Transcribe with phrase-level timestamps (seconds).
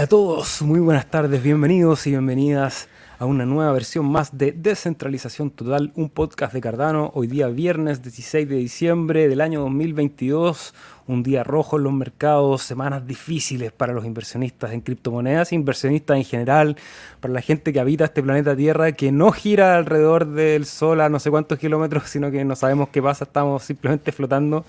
[0.00, 2.88] Hola a todos, muy buenas tardes, bienvenidos y bienvenidas
[3.18, 8.00] a una nueva versión más de Descentralización Total, un podcast de Cardano, hoy día viernes
[8.00, 10.72] 16 de diciembre del año 2022,
[11.10, 16.24] un día rojo en los mercados, semanas difíciles para los inversionistas en criptomonedas, inversionistas en
[16.24, 16.76] general,
[17.20, 21.08] para la gente que habita este planeta Tierra, que no gira alrededor del Sol a
[21.08, 24.64] no sé cuántos kilómetros, sino que no sabemos qué pasa, estamos simplemente flotando,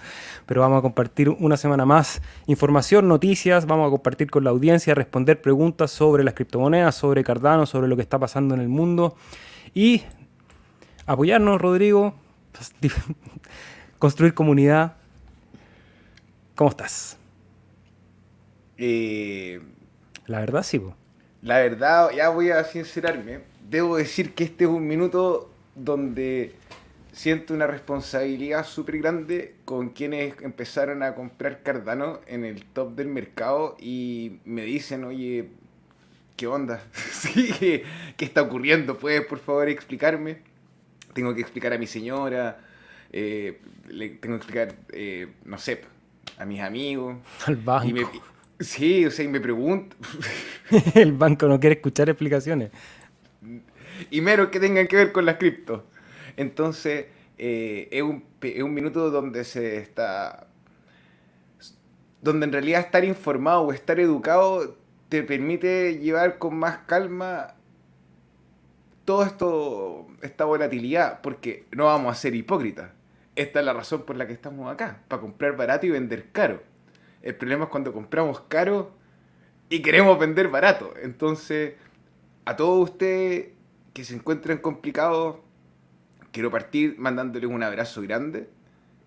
[0.47, 4.95] pero vamos a compartir una semana más información, noticias, vamos a compartir con la audiencia,
[4.95, 9.15] responder preguntas sobre las criptomonedas, sobre Cardano, sobre lo que está pasando en el mundo.
[9.75, 10.03] Y
[11.05, 12.15] apoyarnos, Rodrigo,
[13.99, 14.95] construir comunidad,
[16.55, 17.17] ¿Cómo estás?
[18.77, 19.61] Eh,
[20.27, 20.81] la verdad, sí.
[21.41, 23.39] La verdad, ya voy a sincerarme.
[23.69, 26.55] Debo decir que este es un minuto donde
[27.11, 33.07] siento una responsabilidad súper grande con quienes empezaron a comprar Cardano en el top del
[33.07, 35.49] mercado y me dicen, oye,
[36.37, 36.83] ¿qué onda?
[37.33, 37.85] ¿qué,
[38.19, 38.97] está ocurriendo?
[38.97, 40.39] ¿Puedes por favor explicarme?
[41.13, 42.59] Tengo que explicar a mi señora,
[43.11, 43.59] eh,
[43.89, 45.81] le tengo que explicar, eh, no sé,
[46.41, 47.17] a mis amigos.
[47.45, 48.11] Al banco.
[48.59, 49.95] sí, o sea, y me pregunto.
[50.95, 52.71] el banco no quiere escuchar explicaciones.
[54.09, 55.85] Y menos que tengan que ver con las cripto.
[56.35, 57.05] Entonces,
[57.37, 60.47] eh, es, un, es un minuto donde se está.
[62.21, 64.77] donde en realidad estar informado o estar educado
[65.09, 67.55] te permite llevar con más calma
[69.03, 72.91] todo esto, esta volatilidad, porque no vamos a ser hipócritas
[73.41, 76.61] esta es la razón por la que estamos acá, para comprar barato y vender caro.
[77.21, 78.91] El problema es cuando compramos caro
[79.69, 80.93] y queremos vender barato.
[81.01, 81.75] Entonces,
[82.45, 83.49] a todos ustedes
[83.93, 85.37] que se encuentren complicados,
[86.31, 88.49] quiero partir mandándoles un abrazo grande.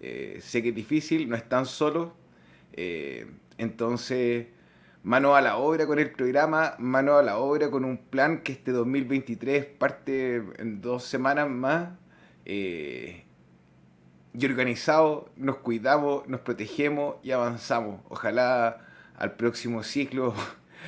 [0.01, 2.13] Eh, sé que es difícil, no están solos.
[2.73, 3.27] Eh,
[3.59, 4.47] entonces,
[5.03, 8.53] mano a la obra con el programa, mano a la obra con un plan que
[8.53, 11.91] este 2023 parte en dos semanas más.
[12.45, 13.24] Eh,
[14.37, 18.01] y organizado nos cuidamos, nos protegemos y avanzamos.
[18.09, 18.81] Ojalá
[19.17, 20.35] al próximo ciclo,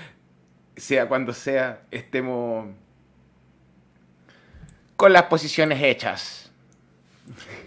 [0.77, 2.69] sea cuando sea, estemos
[4.97, 6.46] con las posiciones hechas.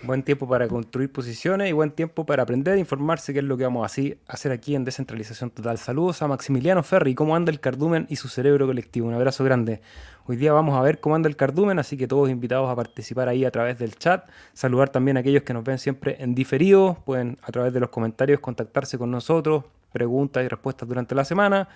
[0.03, 3.58] Buen tiempo para construir posiciones y buen tiempo para aprender a informarse qué es lo
[3.58, 5.78] que vamos a hacer aquí en Descentralización Total.
[5.78, 9.08] Saludos a Maximiliano Ferri, cómo anda el cardumen y su cerebro colectivo.
[9.08, 9.81] Un abrazo grande.
[10.25, 13.28] Hoy día vamos a ver cómo anda el cardumen, así que todos invitados a participar
[13.28, 14.30] ahí a través del chat.
[14.53, 17.02] Saludar también a aquellos que nos ven siempre en diferido.
[17.06, 21.68] Pueden a través de los comentarios contactarse con nosotros, preguntas y respuestas durante la semana.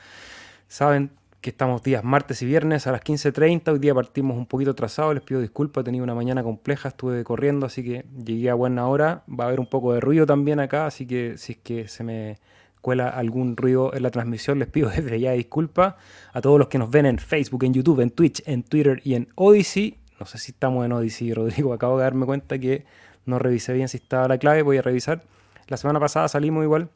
[0.67, 1.11] Saben
[1.43, 3.73] que estamos días martes y viernes a las 15.30.
[3.73, 7.21] Hoy día partimos un poquito atrasado, les pido disculpas, he tenido una mañana compleja, estuve
[7.25, 9.25] corriendo, así que llegué a buena hora.
[9.29, 12.05] Va a haber un poco de ruido también acá, así que si es que se
[12.05, 12.37] me
[12.79, 15.95] cuela algún ruido en la transmisión, les pido desde ya disculpas.
[16.31, 19.15] A todos los que nos ven en Facebook, en YouTube, en Twitch, en Twitter y
[19.15, 19.99] en Odyssey.
[20.21, 22.85] No sé si estamos en Odyssey, Rodrigo, acabo de darme cuenta que
[23.25, 25.23] no revisé bien si estaba la clave, voy a revisar.
[25.67, 26.89] La semana pasada salimos igual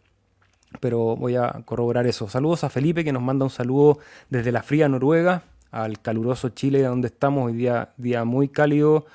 [0.80, 2.28] pero voy a corroborar eso.
[2.28, 6.82] Saludos a Felipe que nos manda un saludo desde la fría Noruega al caluroso Chile
[6.84, 9.06] donde estamos, hoy día, día muy cálido.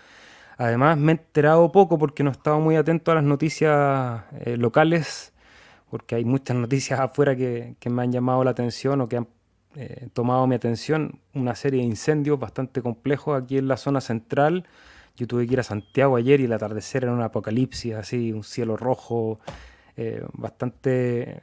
[0.58, 5.32] Además me he enterado poco porque no estaba muy atento a las noticias eh, locales,
[5.90, 9.28] porque hay muchas noticias afuera que, me han llamado la atención o que han
[9.74, 11.18] eh, tomado mi atención.
[11.34, 14.66] Una serie de incendios bastante complejos aquí en la zona central.
[15.16, 18.44] Yo tuve que ir a Santiago ayer y el atardecer era un apocalipsis, así, un
[18.44, 19.40] cielo rojo,
[19.96, 21.42] eh, bastante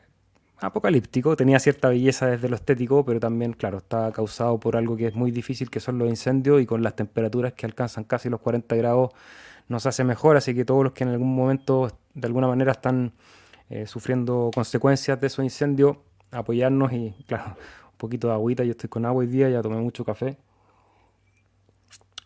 [0.62, 5.08] apocalíptico, tenía cierta belleza desde lo estético, pero también, claro, está causado por algo que
[5.08, 8.42] es muy difícil, que son los incendios, y con las temperaturas que alcanzan casi los
[8.42, 9.12] 40 grados
[9.68, 13.14] nos hace mejor, así que todos los que en algún momento de alguna manera están
[13.70, 15.98] eh, sufriendo consecuencias de esos incendios,
[16.32, 17.56] apoyarnos y, claro,
[17.92, 20.38] un poquito de agüita, yo estoy con agua hoy día, ya tomé mucho café.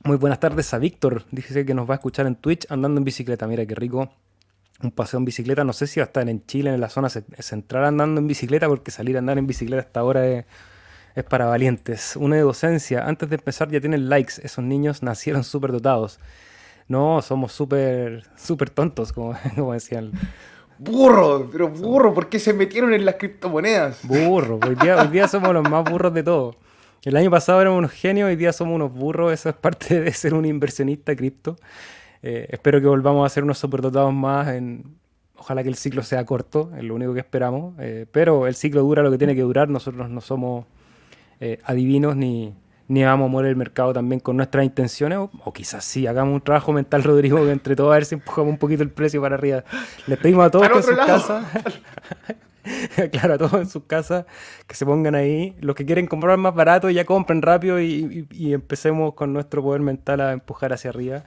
[0.06, 3.06] Muy buenas tardes a Víctor, dice que nos va a escuchar en Twitch andando en
[3.06, 4.10] bicicleta, mira qué rico
[4.82, 5.64] un paseo en bicicleta.
[5.64, 8.68] No sé si va a estar en Chile, en la zona central, andando en bicicleta,
[8.68, 10.46] porque salir a andar en bicicleta hasta ahora es,
[11.30, 12.16] para valientes.
[12.16, 13.06] Una de docencia.
[13.06, 14.34] Antes de empezar ya tienen likes.
[14.44, 16.20] Esos niños nacieron súper dotados.
[16.88, 20.12] No, somos súper súper tontos, como, como decían.
[20.80, 24.06] Burro, pero burro, ¿por qué se metieron en las criptomonedas?
[24.06, 26.58] Burro, hoy día, hoy día somos los más burros de todos.
[27.04, 30.12] El año pasado éramos unos genios, hoy día somos unos burros, eso es parte de
[30.14, 31.58] ser un inversionista cripto.
[32.24, 34.48] Eh, espero que volvamos a hacer unos superdotados más.
[34.48, 34.96] En,
[35.38, 37.76] ojalá que el ciclo sea corto, es lo único que esperamos.
[37.80, 39.70] Eh, pero el ciclo dura lo que tiene que durar.
[39.70, 40.66] Nosotros no somos
[41.40, 42.56] eh, adivinos ni,
[42.88, 45.20] ni vamos a mover el mercado también con nuestras intenciones.
[45.20, 48.52] O, quizás sí, hagamos un trabajo mental, Rodrigo, que entre todos a ver si empujamos
[48.52, 49.64] un poquito el precio para arriba.
[50.08, 51.46] Les pedimos a todos que en sus casas.
[53.12, 54.26] claro, a todos en sus casas,
[54.68, 55.56] que se pongan ahí.
[55.60, 60.22] Los que quieren comprar más barato ya compren rápido y, empecemos con nuestro poder mental
[60.22, 61.24] a empujar hacia arriba.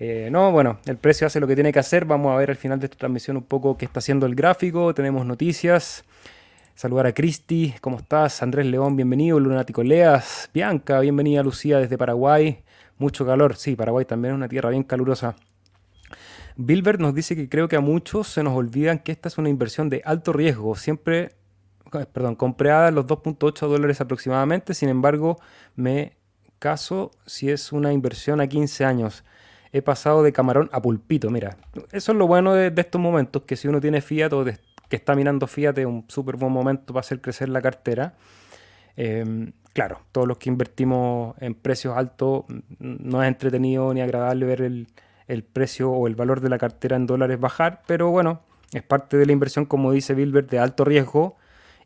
[0.00, 2.04] Eh, no, bueno, el precio hace lo que tiene que hacer.
[2.04, 4.94] Vamos a ver al final de esta transmisión un poco qué está haciendo el gráfico.
[4.94, 6.04] Tenemos noticias.
[6.74, 8.40] Saludar a Cristi, ¿cómo estás?
[8.40, 9.40] Andrés León, bienvenido.
[9.40, 11.42] Lunático Leas, Bianca, bienvenida.
[11.42, 12.62] Lucía desde Paraguay.
[12.98, 15.36] Mucho calor, sí, Paraguay también es una tierra bien calurosa.
[16.56, 19.48] Bilbert nos dice que creo que a muchos se nos olvidan que esta es una
[19.48, 21.36] inversión de alto riesgo, siempre,
[21.92, 25.38] eh, perdón, comprada los 2.8 dólares aproximadamente, sin embargo,
[25.76, 26.16] me
[26.58, 29.24] caso si es una inversión a 15 años.
[29.72, 31.56] He pasado de camarón a pulpito, mira,
[31.92, 35.14] eso es lo bueno de, estos momentos, que si uno tiene Fiat o que está
[35.14, 38.14] mirando Fiat es un súper buen momento para hacer crecer la cartera.
[38.96, 42.44] Em, claro, todos los que invertimos en precios altos,
[42.78, 44.88] no es entretenido ni agradable ver el,
[45.28, 48.40] el precio o el valor de la cartera en dólares bajar, pero bueno,
[48.72, 51.36] es parte de la inversión, como dice Bilbert, de alto riesgo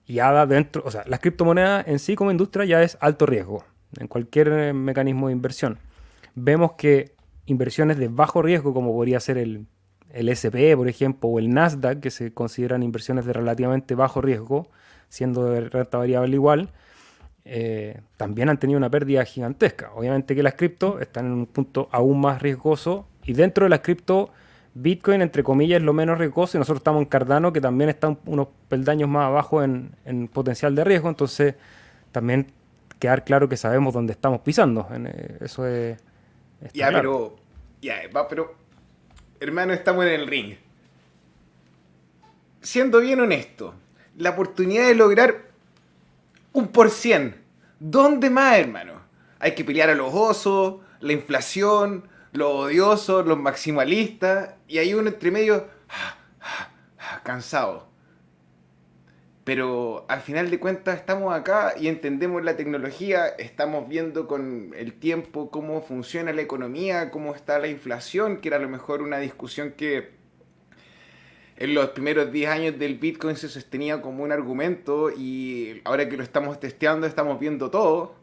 [0.06, 3.64] y ADA dentro, o sea, las criptomonedas en sí como industria ya es alto riesgo
[3.98, 5.78] en cualquier eh, mecanismo de inversión.
[6.34, 7.14] Vemos que
[7.52, 9.66] inversiones de bajo riesgo, como podría ser el,
[10.12, 14.68] el SPE, por ejemplo, o el Nasdaq, que se consideran inversiones de relativamente bajo riesgo,
[15.08, 16.70] siendo de renta variable igual,
[17.44, 19.92] eh, también han tenido una pérdida gigantesca.
[19.94, 23.80] Obviamente que las cripto están en un punto aún más riesgoso y dentro de las
[23.80, 24.30] cripto,
[24.74, 28.16] Bitcoin, entre comillas, es lo menos riesgoso y nosotros estamos en Cardano, que también está
[28.26, 29.92] unos peldaños más abajo en,
[30.32, 31.08] potencial de riesgo.
[31.08, 31.54] Entonces,
[32.10, 32.46] también
[32.98, 34.88] quedar claro que sabemos dónde estamos pisando.
[34.92, 35.98] Eh, eso es.
[36.72, 37.41] Ya, pero.
[37.82, 38.54] Ya, va, pero.
[39.40, 40.54] Hermano, estamos en el ring.
[42.60, 43.74] Siendo bien honesto,
[44.16, 45.50] la oportunidad de lograr
[46.52, 47.42] un por cien.
[47.80, 49.02] ¿Dónde más, hermano?
[49.40, 55.08] Hay que pelear a los osos, la inflación, los odiosos, los maximalistas, y hay uno
[55.08, 55.68] entre medio
[57.24, 57.88] cansado.
[59.44, 64.92] Pero al final de cuentas estamos acá y entendemos la tecnología, estamos viendo con el
[64.92, 69.18] tiempo cómo funciona la economía, cómo está la inflación, que era a lo mejor una
[69.18, 70.10] discusión que
[71.56, 76.16] en los primeros 10 años del Bitcoin se sostenía como un argumento y ahora que
[76.16, 78.14] lo estamos testeando estamos viendo todo.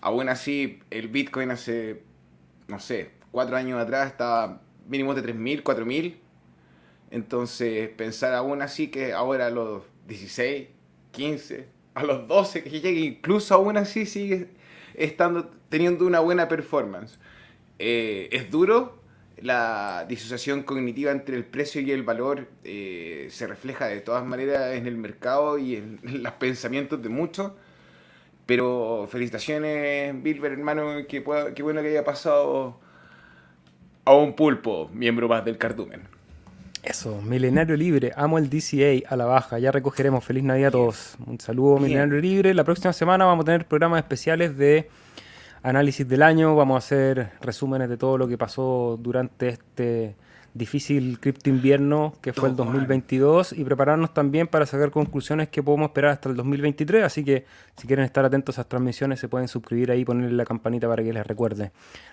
[0.00, 2.02] Aún así, el Bitcoin hace,
[2.66, 6.16] no sé, cuatro años atrás estaba mínimo de 3.000, 4.000.
[7.10, 10.68] Entonces, pensar aún así que ahora los 16,
[11.12, 14.48] 15, a los 12 que llegue, incluso aún así sigue
[14.94, 17.18] estando, teniendo una buena performance.
[17.78, 19.00] Eh, es duro,
[19.40, 24.74] la disociación cognitiva entre el precio y el valor eh, se refleja de todas maneras
[24.74, 27.52] en el mercado y en, los pensamientos de muchos.
[28.46, 31.24] Pero felicitaciones, Bilber, hermano, que,
[31.54, 32.78] qué bueno que haya pasado
[34.04, 36.13] a un pulpo, miembro más del cardumen.
[36.84, 40.22] Eso, Milenario Libre, amo el DCA a la baja, ya recogeremos.
[40.22, 41.16] Feliz Navidad a todos.
[41.26, 42.52] Un saludo, Milenario Libre.
[42.52, 44.90] La próxima semana vamos a tener programas especiales de
[45.62, 50.14] análisis del año, vamos a hacer resúmenes de todo lo que pasó durante este
[50.54, 55.88] difícil cripto invierno que fue el 2022 y prepararnos también para sacar conclusiones que podemos
[55.88, 57.02] esperar hasta el 2023.
[57.04, 57.44] Así que
[57.76, 60.88] si quieren estar atentos a esas transmisiones se pueden suscribir ahí y ponerle la campanita
[60.88, 61.72] para que les recuerde.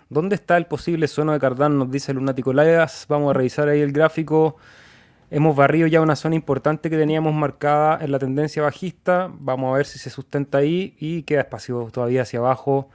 [0.09, 1.77] ¿Dónde está el posible sueno de Cardán?
[1.77, 3.05] Nos dice Lunático Lagas.
[3.07, 4.57] Vamos a revisar ahí el gráfico.
[5.29, 9.31] Hemos barrido ya una zona importante que teníamos marcada en la tendencia bajista.
[9.39, 12.89] Vamos a ver si se sustenta ahí y queda espacio todavía hacia abajo.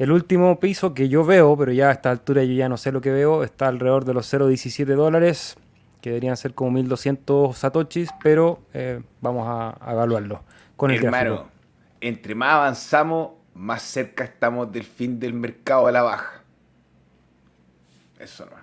[0.00, 2.90] El último piso que yo veo, pero ya a esta altura yo ya no sé
[2.90, 5.58] lo que veo, está alrededor de los 0.17 dólares,
[6.00, 10.42] que deberían ser como 1.200 satoshis, pero eh, vamos a, evaluarlo
[10.74, 11.50] con el Hermano,
[12.00, 16.44] entre más avanzamos, más cerca estamos del fin del mercado a la baja.
[18.18, 18.56] Eso no.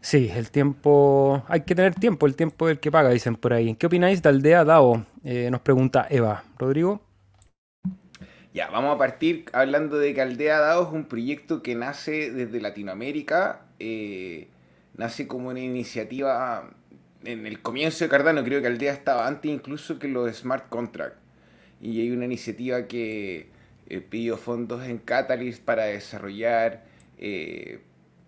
[0.00, 1.42] Sí, el tiempo.
[1.48, 3.74] Hay que tener tiempo, el tiempo es el que paga, dicen por ahí.
[3.74, 5.04] ¿Qué opináis de Aldea DAO?
[5.24, 6.44] Eh, nos pregunta Eva.
[6.60, 7.00] Rodrigo.
[8.54, 12.60] Ya, vamos a partir hablando de que Aldea DAO es un proyecto que nace desde
[12.60, 14.48] Latinoamérica, eh,
[14.94, 16.70] nace como una iniciativa
[17.24, 21.18] en el comienzo de Cardano, creo que Aldea estaba antes incluso que los smart contracts.
[21.80, 23.48] Y hay una iniciativa que
[23.88, 26.84] eh, pidió fondos en Catalyst para desarrollar
[27.18, 27.80] eh,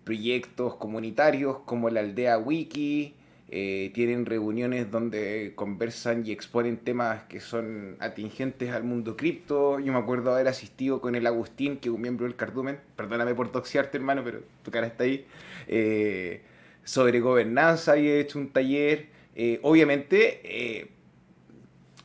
[0.05, 3.13] proyectos comunitarios como la Aldea Wiki,
[3.47, 9.79] eh, tienen reuniones donde conversan y exponen temas que son atingentes al mundo cripto.
[9.79, 13.35] Yo me acuerdo haber asistido con el Agustín, que es un miembro del Cardumen, perdóname
[13.35, 15.27] por toxiarte hermano, pero tu cara está ahí,
[15.67, 16.41] eh,
[16.83, 19.09] sobre gobernanza y he hecho un taller.
[19.35, 20.89] Eh, obviamente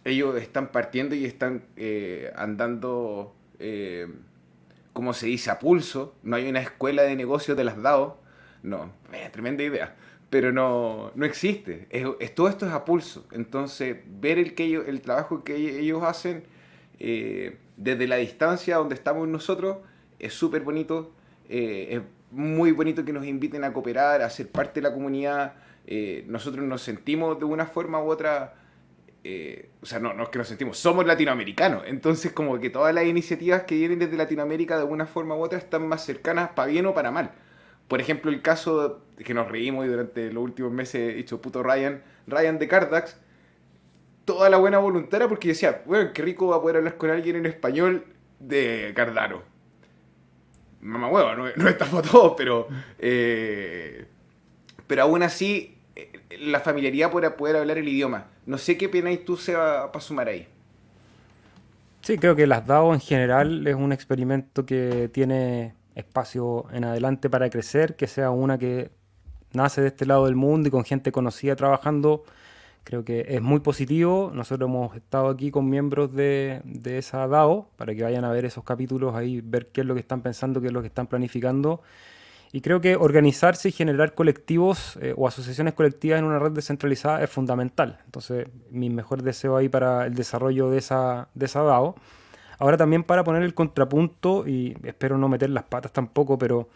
[0.04, 1.62] ellos están partiendo y están
[2.36, 3.34] andando,
[4.92, 6.14] como se dice, a pulso.
[6.22, 8.20] No hay una escuela de negocios de las DAO.
[8.62, 8.92] No,
[9.32, 9.96] tremenda idea
[10.30, 11.88] pero no, no existe.
[11.90, 13.26] Es, todo esto es a pulso.
[13.32, 16.44] Entonces, ver el, que ellos, el trabajo que ellos hacen
[17.00, 19.78] eh, desde la distancia donde estamos nosotros
[20.20, 21.12] es súper bonito.
[21.48, 25.54] Eh, es muy bonito que nos inviten a cooperar, a ser parte de la comunidad.
[25.88, 28.54] Eh, nosotros nos sentimos de una forma u otra,
[29.82, 31.82] o sea, no, no es que nos sentimos, somos latinoamericanos.
[31.86, 35.58] Entonces, como que todas las iniciativas que vienen desde Latinoamérica de una forma u otra
[35.58, 37.32] están más cercanas para bien o para mal.
[37.90, 41.60] Por ejemplo, el caso que nos reímos y durante los últimos meses he dicho puto
[41.64, 43.16] Ryan, Ryan de Cardax,
[44.24, 47.10] toda la buena voluntad era porque decía, bueno, qué rico va a poder hablar con
[47.10, 48.04] alguien en español
[48.38, 49.42] de Cardano.
[50.80, 52.68] Mamá huevo, no, no está todo, pero.
[53.00, 54.06] Eh,
[54.86, 58.28] pero aún así, eh, la familiaridad para poder hablar el idioma.
[58.46, 60.46] No sé qué y tú se va para sumar ahí.
[62.02, 67.30] Sí, creo que las DAO en general es un experimento que tiene espacio en adelante
[67.30, 68.90] para crecer, que sea una que
[69.52, 72.24] nace de este lado del mundo y con gente conocida trabajando,
[72.84, 74.30] creo que es muy positivo.
[74.34, 78.44] Nosotros hemos estado aquí con miembros de, de, esa DAO para que vayan a ver
[78.44, 81.06] esos capítulos ahí, ver qué es lo que están pensando, qué es lo que están
[81.06, 81.82] planificando.
[82.52, 87.22] Y creo que organizarse y generar colectivos eh, o asociaciones colectivas en una red descentralizada
[87.22, 88.00] es fundamental.
[88.06, 91.94] Entonces, mi mejor deseo ahí para el desarrollo de esa, de esa DAO.
[92.60, 96.68] Ahora también para poner el contrapunto, y espero no meter las patas tampoco, pero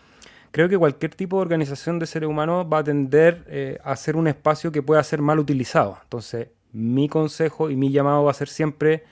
[0.50, 4.16] creo que cualquier tipo de organización de seres humanos va a tender eh, a ser
[4.16, 5.98] un espacio que pueda ser mal utilizado.
[6.02, 9.04] Entonces, mi consejo y mi llamado va a ser siempre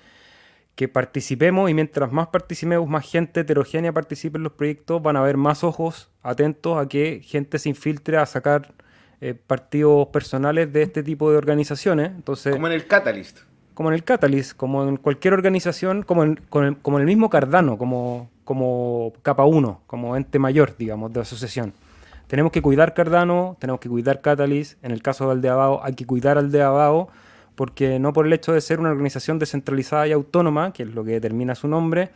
[0.74, 5.20] que participemos y mientras más participemos, más gente heterogénea participe en los proyectos, van a
[5.20, 8.72] haber más ojos atentos a que gente se infiltre a sacar
[9.20, 12.12] eh, partidos personales de este tipo de organizaciones.
[12.12, 13.40] Entonces, Como en el Catalyst
[13.82, 16.36] como en el Catalyst, como en cualquier organización, como en,
[16.82, 21.72] como el mismo Cardano, como, como capa 1, como ente mayor, digamos, de asociación.
[22.28, 25.50] Tenemos que cuidar Cardano, tenemos que cuidar Catalyst, en el caso de
[25.82, 26.62] hay que cuidar al de
[27.56, 31.02] porque no por el hecho de ser una organización descentralizada y autónoma, que es lo
[31.02, 32.10] que determina su nombre,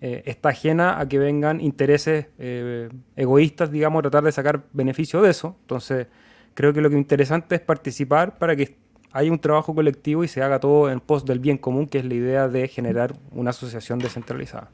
[0.00, 5.30] eh, está ajena a que vengan intereses eh, egoístas, digamos, tratar de sacar beneficio de
[5.30, 5.54] eso.
[5.60, 6.08] Entonces,
[6.54, 8.81] creo que lo que es interesante es participar para que
[9.12, 12.04] hay un trabajo colectivo y se haga todo en pos del bien común, que es
[12.04, 14.70] la idea de generar una asociación descentralizada.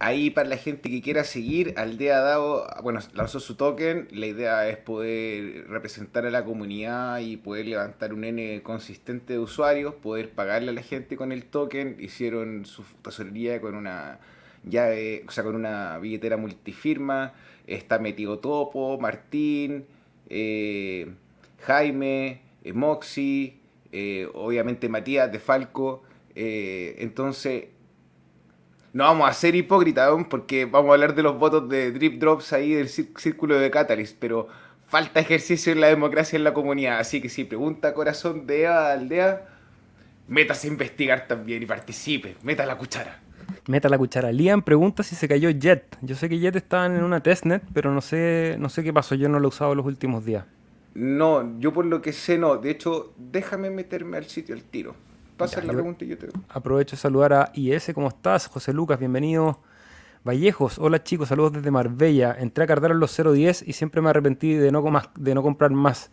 [0.00, 4.68] Ahí para la gente que quiera seguir, Aldea DAO, bueno, lanzó su token, la idea
[4.68, 10.30] es poder representar a la comunidad y poder levantar un N consistente de usuarios, poder
[10.30, 14.18] pagarle a la gente con el token, hicieron su tesorería con una
[14.64, 17.32] llave, o sea, con una billetera multifirma,
[17.66, 19.86] está metido Topo, Martín,
[20.28, 21.12] eh,
[21.60, 23.63] Jaime, eh, Moxie,
[23.96, 26.02] eh, obviamente Matías de Falco.
[26.34, 27.66] Eh, entonces,
[28.92, 32.52] no vamos a ser hipócritas porque vamos a hablar de los votos de Drip Drops
[32.52, 34.48] ahí del círculo de Catalyst, pero
[34.88, 36.98] falta ejercicio en la democracia en la comunidad.
[36.98, 39.46] Así que si pregunta corazón de aldea,
[40.26, 42.34] métase a investigar también y participe.
[42.42, 43.20] Meta la cuchara.
[43.68, 44.32] Meta la cuchara.
[44.32, 45.96] Liam pregunta si se cayó Jet.
[46.02, 49.14] Yo sé que Jet estaba en una testnet, pero no sé, no sé qué pasó.
[49.14, 50.46] Yo no lo he usado los últimos días.
[50.94, 52.56] No, yo por lo que sé no.
[52.56, 54.94] De hecho, déjame meterme al sitio al tiro.
[55.36, 56.28] Pasa la pregunta y yo te...
[56.48, 58.46] Aprovecho de saludar a IS, ¿cómo estás?
[58.46, 59.58] José Lucas, bienvenido.
[60.22, 62.36] Vallejos, hola chicos, saludos desde Marbella.
[62.38, 64.84] Entré a en los 0.10 y siempre me arrepentí de no,
[65.16, 66.12] de no comprar más.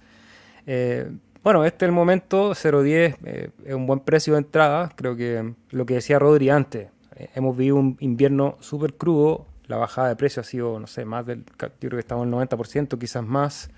[0.65, 1.11] Eh,
[1.43, 4.91] bueno, este es el momento, 0.10 eh, es un buen precio de entrada.
[4.95, 9.45] Creo que lo que decía Rodri antes, eh, hemos vivido un invierno súper crudo.
[9.67, 12.33] La bajada de precio ha sido, no sé, más del, yo creo que estamos en
[12.33, 13.69] el 90%, quizás más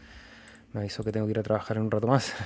[0.74, 2.34] me avisó que tengo que ir a trabajar en un rato más.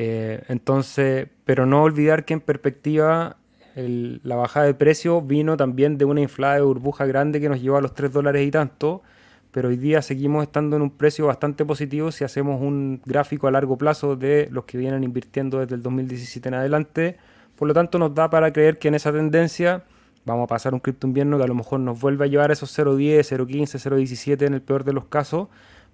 [0.00, 3.38] Eh, entonces, pero no olvidar que en perspectiva
[3.74, 7.78] la bajada de precio vino también de una inflada de burbuja grande que nos llevó
[7.78, 9.02] a los 3 dólares y tanto,
[9.50, 13.50] pero hoy día seguimos estando en un precio bastante positivo si hacemos un gráfico a
[13.50, 17.16] largo plazo de los que vienen invirtiendo desde el 2017 en adelante.
[17.56, 19.84] Por lo tanto, nos da para creer que en esa tendencia
[20.24, 22.52] vamos a pasar un cripto invierno que a lo mejor nos vuelve a llevar a
[22.52, 25.48] esos 0.10, 0.15, 0.17 en el peor de los casos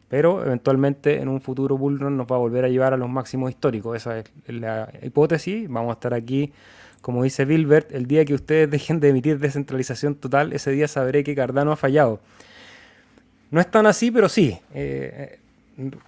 [0.08, 3.50] pero eventualmente en un futuro bullrun nos va a volver a llevar a los máximos
[3.50, 3.96] históricos.
[3.96, 5.68] Esa es la hipótesis.
[5.68, 6.52] Vamos a estar aquí,
[7.00, 11.24] como dice Bilbert, el día que ustedes dejen de emitir descentralización total, ese día sabré
[11.24, 12.20] que Cardano ha fallado.
[13.50, 14.58] No es tan así, pero sí.
[14.74, 15.38] Eh,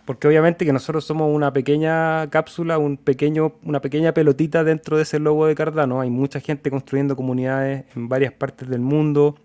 [0.04, 5.02] porque obviamente que nosotros somos una pequeña cápsula, un pequeño, una pequeña pelotita dentro de
[5.02, 6.00] ese logo de Cardano.
[6.00, 9.36] Hay mucha gente construyendo comunidades en varias partes del mundo,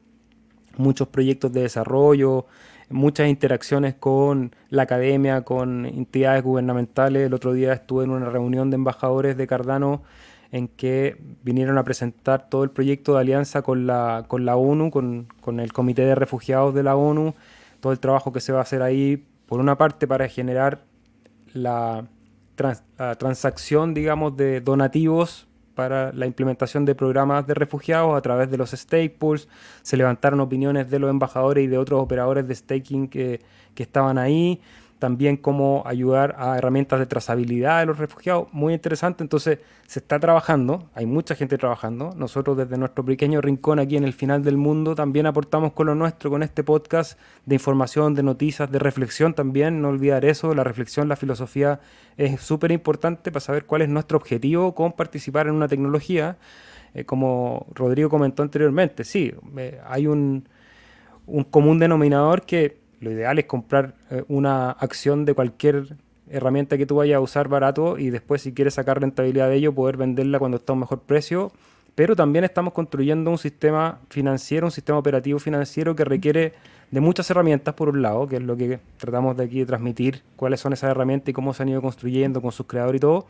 [0.77, 2.45] muchos proyectos de desarrollo,
[2.91, 7.27] muchas interacciones con la academia, con entidades gubernamentales.
[7.27, 10.03] El otro día estuve en una reunión de embajadores de Cardano
[10.51, 14.91] en que vinieron a presentar todo el proyecto de alianza con la, con la ONU,
[14.91, 17.33] con, con el Comité de Refugiados de la ONU,
[17.79, 20.85] todo el trabajo que se va a hacer ahí, por una parte para generar
[21.53, 22.05] la,
[23.17, 28.71] transacción, digamos, de donativos para la implementación de programas de refugiados a través de los
[28.71, 29.47] stake pools.
[29.81, 33.41] Se levantaron opiniones de los embajadores y de otros operadores de staking que,
[33.73, 34.61] que estaban ahí
[35.01, 40.19] también cómo ayudar a herramientas de trazabilidad de los refugiados, muy interesante, entonces se está
[40.19, 44.57] trabajando, hay mucha gente trabajando, nosotros desde nuestro pequeño rincón aquí en el final del
[44.57, 49.33] mundo también aportamos con lo nuestro, con este podcast de información, de noticias, de reflexión
[49.33, 51.79] también, no olvidar eso, la reflexión, la filosofía
[52.15, 56.37] es súper importante para saber cuál es nuestro objetivo con participar en una tecnología,
[56.93, 60.47] eh, como Rodrigo comentó anteriormente, sí, eh, hay un,
[61.25, 65.97] un común denominador que lo ideal es comprar eh, una acción de cualquier
[66.29, 69.73] herramienta que tú vayas a usar barato y después si quieres sacar rentabilidad de ello,
[69.73, 71.51] poder venderla cuando está a un mejor precio.
[71.95, 76.53] Pero también estamos construyendo un sistema financiero, un sistema operativo financiero que requiere
[76.89, 80.21] de muchas herramientas por un lado, que es lo que tratamos de aquí de transmitir,
[80.35, 83.25] cuáles son esas herramientas y cómo se han ido construyendo con sus creadores y todo,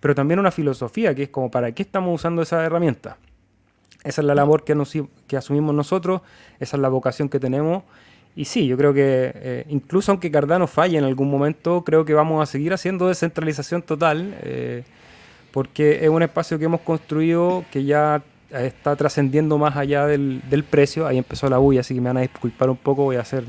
[0.00, 3.16] pero también una filosofía que es como para qué estamos usando esas herramientas.
[4.04, 4.76] Esa es la labor que,
[5.26, 6.22] que asumimos nosotros,
[6.58, 7.84] esa es la vocación que tenemos
[8.34, 12.14] y sí, yo creo que eh, incluso aunque Cardano falle en algún momento, creo que
[12.14, 14.84] vamos a seguir haciendo descentralización total, eh,
[15.50, 21.06] porque es un espacio que hemos construido que ya está trascendiendo más allá del, precio.
[21.06, 23.44] Ahí empezó la bulla, así que me van a disculpar un poco, voy a ser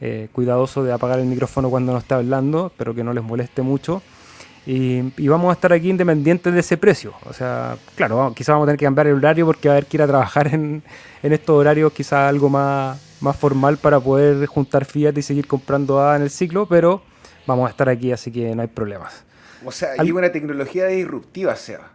[0.00, 3.62] eh, cuidadoso de apagar el micrófono cuando no esté hablando, espero que no les moleste
[3.62, 4.02] mucho.
[4.66, 7.14] Y, vamos a estar aquí independientes de ese precio.
[7.24, 9.86] O sea, claro, quizás vamos a tener que cambiar el horario porque va a haber
[9.86, 10.82] que ir a trabajar en,
[11.22, 16.00] en estos horarios quizás algo más, más formal para poder juntar Fiat y seguir comprando
[16.00, 17.02] A en el ciclo, pero
[17.46, 19.24] vamos a estar aquí, así que no hay problemas.
[19.64, 21.92] O sea, hay una tecnología disruptiva, Seba.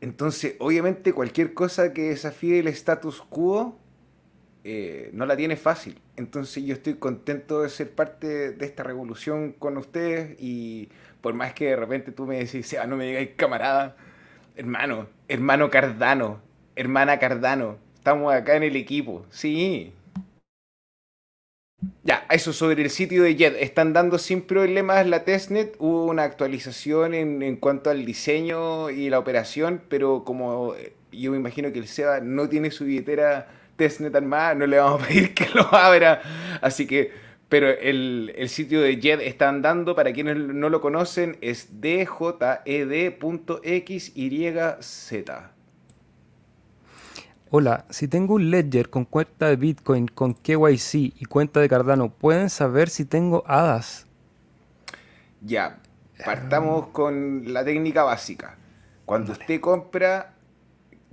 [0.00, 3.76] Entonces, obviamente, cualquier cosa que desafíe el status quo
[4.64, 6.00] eh, no la tiene fácil.
[6.16, 10.88] Entonces, yo estoy contento de ser parte de esta revolución con ustedes y
[11.20, 13.96] por más que de repente tú me decís, Seba, no me digáis camarada,
[14.56, 16.40] hermano, hermano Cardano,
[16.76, 19.26] hermana Cardano, estamos acá en el equipo.
[19.30, 19.92] Sí,
[22.04, 23.56] ya, eso sobre el sitio de Jet.
[23.58, 25.76] Están dando sin problemas la testnet.
[25.78, 31.38] Hubo una actualización en, cuanto al diseño y la operación, pero como eh, yo me
[31.38, 35.34] imagino que el SEBA no tiene su billetera testnet armada, no le vamos a pedir
[35.34, 36.20] que lo abra.
[36.60, 37.12] Así que,
[37.48, 42.52] pero el, el sitio de Jet está andando, para quienes no lo conocen, es djed.xyz.
[47.52, 52.08] Hola, si tengo un ledger con cuenta de Bitcoin con KYC y cuenta de Cardano,
[52.08, 54.06] ¿pueden saber si tengo hadas?
[55.40, 55.80] Ya,
[56.24, 58.56] partamos con la técnica básica.
[59.04, 60.34] Cuando usted compra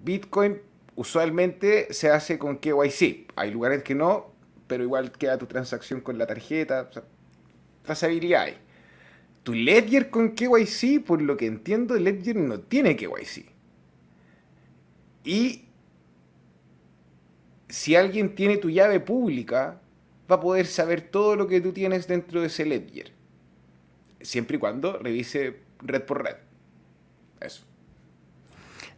[0.03, 0.59] Bitcoin,
[0.95, 3.31] usualmente se hace con KYC.
[3.35, 4.27] Hay lugares que no,
[4.67, 6.87] pero igual queda tu transacción con la tarjeta.
[6.95, 7.01] O
[7.81, 8.57] trazabilidad hay.
[9.41, 13.47] Tu ledger con KYC, por lo que entiendo, el ledger no tiene KYC.
[15.23, 15.66] Y
[17.69, 19.81] si alguien tiene tu llave pública,
[20.29, 23.11] va a poder saber todo lo que tú tienes dentro de ese ledger.
[24.21, 26.35] Siempre y cuando revise red por red.
[27.39, 27.63] Eso.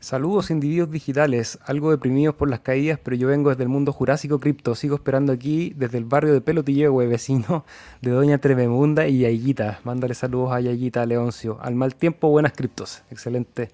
[0.01, 4.39] Saludos individuos digitales, algo deprimidos por las caídas, pero yo vengo desde el mundo jurásico
[4.39, 4.73] cripto.
[4.73, 7.65] Sigo esperando aquí desde el barrio de Pelotillehue, vecino
[8.01, 9.81] de Doña Trememunda y Yayita.
[9.83, 11.59] Mándale saludos a Yayita Leoncio.
[11.61, 13.03] Al mal tiempo, buenas criptos.
[13.11, 13.71] Excelente.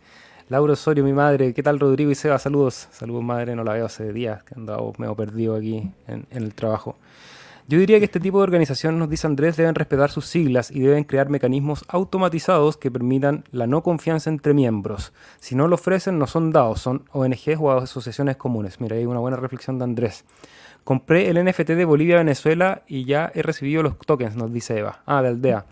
[0.47, 1.55] Laura Osorio, mi madre.
[1.55, 2.38] ¿Qué tal, Rodrigo y Seba?
[2.38, 2.88] Saludos.
[2.91, 3.55] Saludos, madre.
[3.55, 6.97] No la veo hace días, que andado medio perdido aquí en, el trabajo.
[7.67, 10.81] Yo diría que este tipo de organizaciones, nos dice Andrés, deben respetar sus siglas y
[10.81, 15.13] deben crear mecanismos automatizados que permitan la no confianza entre miembros.
[15.39, 18.79] Si no lo ofrecen, no son dados, son ONGs o asociaciones comunes.
[18.79, 20.25] Mira, hay una buena reflexión de Andrés.
[20.84, 25.01] Compré el NFT de Bolivia-Venezuela y ya he recibido los tokens, nos dice Eva.
[25.08, 25.65] Ah, de Aldea.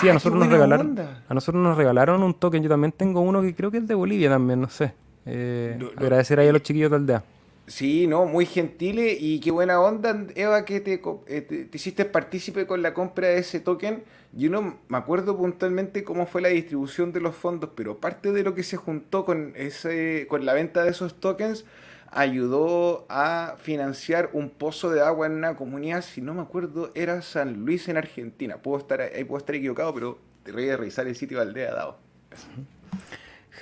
[0.00, 0.98] Sí, a nosotros nos regalaron.
[1.28, 2.62] A nosotros nos regalaron un token.
[2.62, 4.94] Yo también tengo uno que creo que es de Bolivia también, no sé.
[5.26, 7.24] Eh, agradecer ahí a los chiquillos de aldea.
[7.66, 12.66] Sí, no, muy gentiles y qué buena onda, Eva, que eh, te, te, hiciste partícipe
[12.66, 14.04] con la compra de ese token.
[14.32, 18.42] Yo no me acuerdo puntualmente cómo fue la distribución de los fondos, pero parte de
[18.42, 21.66] lo que se juntó con, ese, con la venta de esos tokens
[22.10, 27.22] ayudó a financiar un pozo de agua en una comunidad, si no me acuerdo, era
[27.22, 28.56] San Luis en Argentina.
[28.56, 31.74] Puedo estar, ahí puedo estar equivocado, pero te voy a revisar el sitio de aldea
[31.74, 31.98] dado.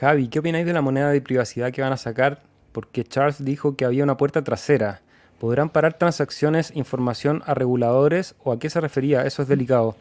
[0.01, 2.43] Javi, ¿qué opináis de la moneda de privacidad que van a sacar?
[2.73, 5.01] Porque Charles dijo que había una puerta trasera.
[5.41, 9.25] ¿Podrán parar transacciones, información a reguladores o a qué se refería?
[9.27, 9.97] Eso es delicado.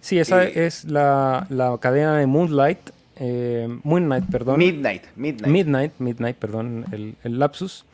[0.00, 2.78] Sí, esa eh, es la, la cadena de Moonlight,
[3.16, 4.58] eh, Midnight, perdón.
[4.58, 5.52] Midnight, Midnight.
[5.52, 7.84] Midnight, Midnight, perdón, el, lapsus,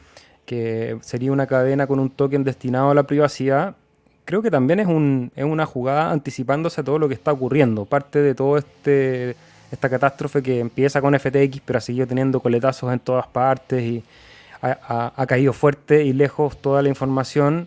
[0.47, 3.77] que sería una cadena con un token destinado a la privacidad
[4.25, 7.85] creo que también es, un, es una jugada anticipándose a todo lo que está ocurriendo.
[7.85, 9.37] Parte de todo este
[9.73, 14.05] esta catástrofe que empieza con FTX, pero ha seguido teniendo coletazos en todas partes y
[14.61, 17.67] ha, caído fuerte y lejos toda la información.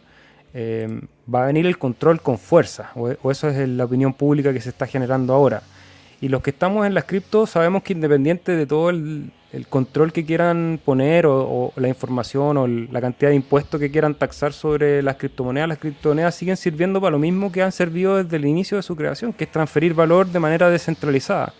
[0.53, 1.01] Eh,
[1.33, 4.61] va a venir el control con fuerza, o, o eso es la opinión pública que
[4.61, 5.63] se está generando ahora.
[6.21, 9.31] Y los que estamos en las cripto sabemos que independiente de todo el,
[9.69, 14.51] control que quieran poner o, la información o la cantidad de impuestos que quieran taxar
[14.51, 18.45] sobre las criptomonedas, las criptomonedas siguen sirviendo para lo mismo que han servido desde el
[18.45, 21.53] inicio de su creación, que es transferir valor de manera descentralizada.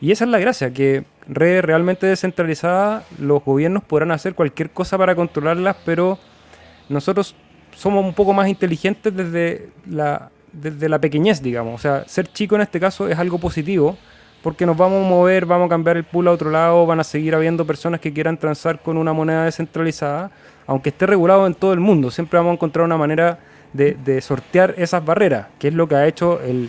[0.00, 4.96] Y esa es la gracia, que redes realmente descentralizadas, los gobiernos podrán hacer cualquier cosa
[4.96, 6.18] para controlarlas, pero
[6.88, 7.34] nosotros
[7.74, 11.74] somos un poco más inteligentes desde la, desde la pequeñez, digamos.
[11.74, 13.96] O sea, ser chico en este caso es algo positivo
[14.44, 17.04] porque nos vamos a mover, vamos a cambiar el pool a otro lado, van a
[17.04, 20.30] seguir habiendo personas que quieran transar con una moneda descentralizada,
[20.66, 23.38] aunque esté regulado en todo el mundo, siempre vamos a encontrar una manera
[23.72, 26.68] de, sortear esas barreras, que es lo que ha hecho el,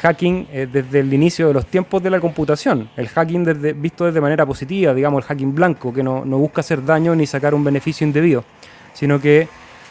[0.00, 4.06] hacking eh, desde el inicio de los tiempos de la computación, el hacking desde, visto
[4.06, 7.54] desde manera positiva, digamos el hacking blanco, que no, no busca hacer daño ni sacar
[7.54, 8.44] un beneficio indebido,
[8.94, 9.46] sino que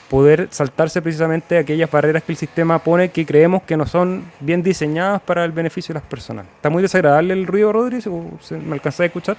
[0.10, 4.64] poder saltarse precisamente aquellas barreras que el sistema pone que creemos que no son bien
[4.64, 6.48] diseñadas para el beneficio de las personas.
[6.56, 8.08] ¿Está muy desagradable el ruido, Rodríguez?
[8.08, 9.38] ¿Me alcanza a escuchar?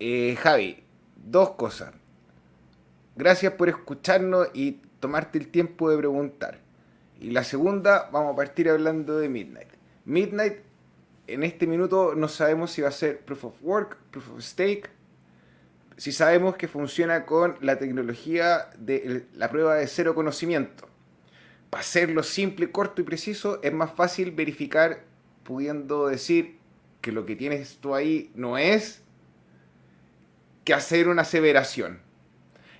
[0.00, 0.82] Eh, Javi,
[1.16, 1.92] dos cosas.
[3.16, 6.58] Gracias por escucharnos y tomarte el tiempo de preguntar.
[7.20, 9.68] Y la segunda, vamos a partir hablando de Midnight.
[10.04, 10.58] Midnight,
[11.26, 14.99] en este minuto no sabemos si va a ser Proof of Work, Proof of Stake
[16.00, 20.88] si sabemos que funciona con la tecnología de la prueba de cero conocimiento.
[21.68, 25.04] Para hacerlo simple, corto y preciso, es más fácil verificar
[25.42, 26.56] pudiendo decir
[27.02, 29.02] que lo que tienes tú ahí no es
[30.64, 32.00] que hacer una aseveración.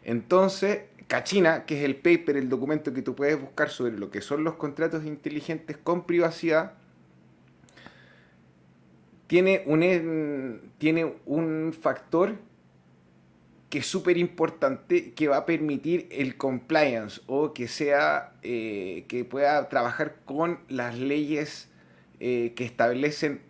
[0.02, 4.22] Entonces, Cachina, que es el paper, el documento que tú puedes buscar sobre lo que
[4.22, 6.72] son los contratos inteligentes con privacidad,
[9.26, 12.48] tiene un, tiene un factor
[13.70, 19.24] que es súper importante, que va a permitir el compliance o que sea, eh, que
[19.24, 21.68] pueda trabajar con las leyes
[22.18, 23.40] eh, que establecen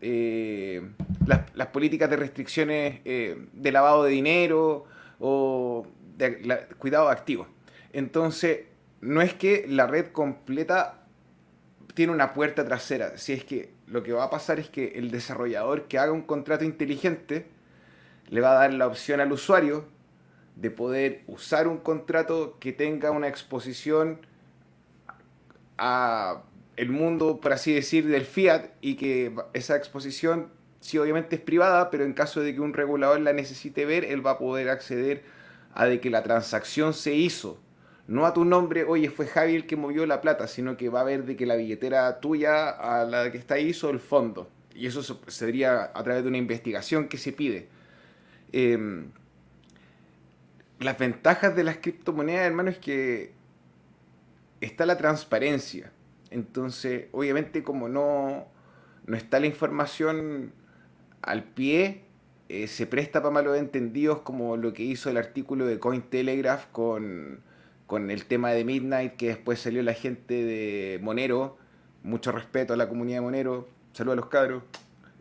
[0.00, 0.82] eh,
[1.26, 4.86] las, políticas de restricciones de lavado de dinero
[5.20, 5.86] o
[6.16, 7.46] de cuidado activo.
[7.92, 8.60] Entonces,
[9.02, 11.04] no es que la red completa
[11.94, 15.10] tiene una puerta trasera, si es que lo que va a pasar es que el
[15.10, 17.46] desarrollador que haga un contrato inteligente,
[18.32, 19.84] le va a dar la opción al usuario
[20.56, 24.20] de poder usar un contrato que tenga una exposición
[25.76, 26.40] a
[26.76, 30.48] el mundo, por así decir, del fiat y que esa exposición,
[30.80, 34.26] sí obviamente es privada, pero en caso de que un regulador la necesite ver, él
[34.26, 35.24] va a poder acceder
[35.74, 37.60] a de que la transacción se hizo.
[38.06, 41.02] No a tu nombre, oye, fue Javi el que movió la plata, sino que va
[41.02, 44.48] a ver de que la billetera tuya a la que está ahí hizo el fondo.
[44.74, 47.68] Y eso sería a través de una investigación que se pide.
[48.52, 49.10] Em,
[50.78, 53.32] las ventajas de las criptomonedas, hermano, es que
[54.60, 55.92] está la transparencia.
[56.30, 58.46] Entonces, obviamente, como no,
[59.06, 60.52] no está la información
[61.22, 62.02] al pie,
[62.48, 67.40] eh, se presta para malos entendidos, como lo que hizo el artículo de Cointelegraph con,
[67.86, 71.56] con el tema de Midnight, que después salió la gente de Monero.
[72.02, 73.68] Mucho respeto a la comunidad de Monero.
[73.92, 74.62] Saludos a los cabros.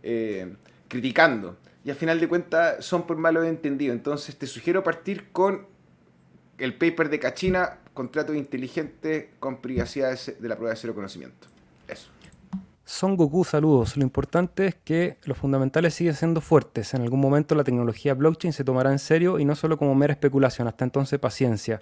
[0.04, 0.56] Eh,
[0.88, 3.94] criticando y al final de cuentas son por malo entendido.
[3.94, 5.68] Entonces te sugiero partir con
[6.58, 11.48] el paper de Cachina, contrato inteligente con privacidad de la prueba de cero conocimiento.
[11.88, 12.10] Eso.
[12.86, 13.98] Son Goku, saludos.
[13.98, 16.94] Lo importante es que los fundamentales siguen siendo fuertes.
[16.94, 20.14] En algún momento la tecnología blockchain se tomará en serio y no solo como mera
[20.14, 20.68] especulación.
[20.68, 21.82] Hasta entonces, paciencia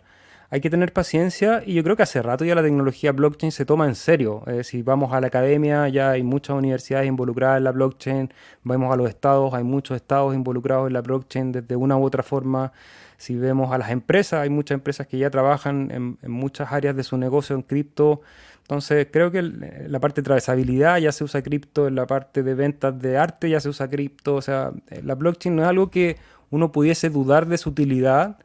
[0.52, 3.66] hay que tener paciencia y yo creo que hace rato ya la tecnología blockchain se
[3.66, 4.44] toma en serio.
[4.64, 8.34] Si vamos a la academia, ya hay muchas universidades involucradas en la blockchain,
[8.64, 12.24] vamos a los estados, hay muchos estados involucrados en la blockchain desde una u otra
[12.24, 12.72] forma.
[13.18, 17.04] Si vemos a las empresas, hay muchas empresas que ya trabajan en, muchas áreas de
[17.04, 18.22] su negocio en cripto.
[18.62, 22.56] Entonces creo que la parte de trazabilidad ya se usa cripto, en la parte de
[22.56, 24.36] ventas de arte ya se usa cripto.
[24.36, 26.18] O sea, eh, la blockchain no es algo que
[26.50, 28.38] uno pudiese dudar de su utilidad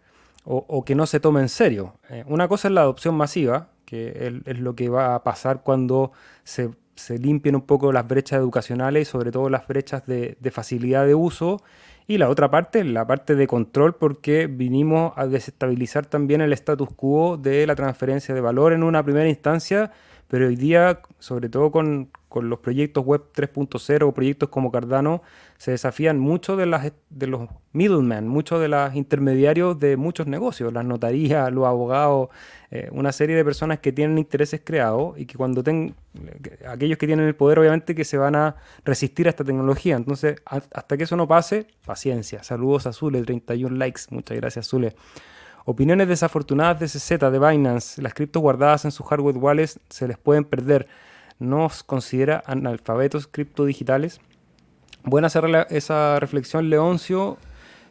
[0.44, 1.94] o, que no se tome en serio.
[2.10, 6.12] Eh, una cosa es la adopción masiva, que es, lo que va a pasar cuando
[6.44, 6.70] se,
[7.18, 11.62] limpien un poco las brechas educacionales y sobre todo las brechas de, facilidad de uso.
[12.06, 16.90] Y la otra parte, la parte de control, porque vinimos a desestabilizar también el status
[16.94, 19.90] quo de la transferencia de valor en una primera instancia,
[20.34, 25.22] pero hoy día, sobre todo con, con los proyectos web 3.0 o proyectos como Cardano,
[25.58, 30.72] se desafían muchos de, las, de los middlemen, muchos de los intermediarios de muchos negocios,
[30.72, 32.30] las notarías, los abogados,
[32.72, 35.94] eh, una serie de personas que tienen intereses creados y que cuando tengan,
[36.66, 39.94] aquellos que tienen el poder obviamente que se van a resistir a esta tecnología.
[39.94, 42.42] Entonces, hasta que eso no pase, paciencia.
[42.42, 44.02] Saludos a Zule, 31 likes.
[44.10, 44.96] Muchas gracias, Zule.
[45.66, 48.02] Opiniones desafortunadas de CZ, de Binance.
[48.02, 50.86] Las criptos guardadas en sus hardware wallets se les pueden perder.
[51.38, 54.20] ¿No os considera analfabetos criptodigitales?
[55.04, 57.38] Buena esa reflexión, Leoncio.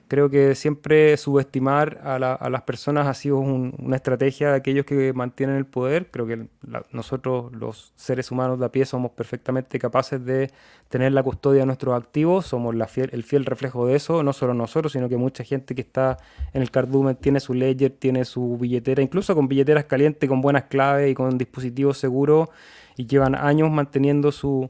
[0.07, 5.55] Creo que siempre subestimar a, las personas ha sido una estrategia de aquellos que mantienen
[5.55, 6.11] el poder.
[6.11, 6.47] Creo que
[6.91, 10.51] nosotros, los seres humanos de a pie, somos perfectamente capaces de
[10.89, 12.45] tener la custodia de nuestros activos.
[12.45, 16.17] Somos el fiel reflejo de eso, no solo nosotros, sino que mucha gente que está
[16.53, 20.63] en el cardumen tiene su ledger, tiene su billetera, incluso con billeteras calientes, con buenas
[20.63, 22.49] claves y con dispositivos seguros,
[22.97, 24.69] y llevan años manteniendo su,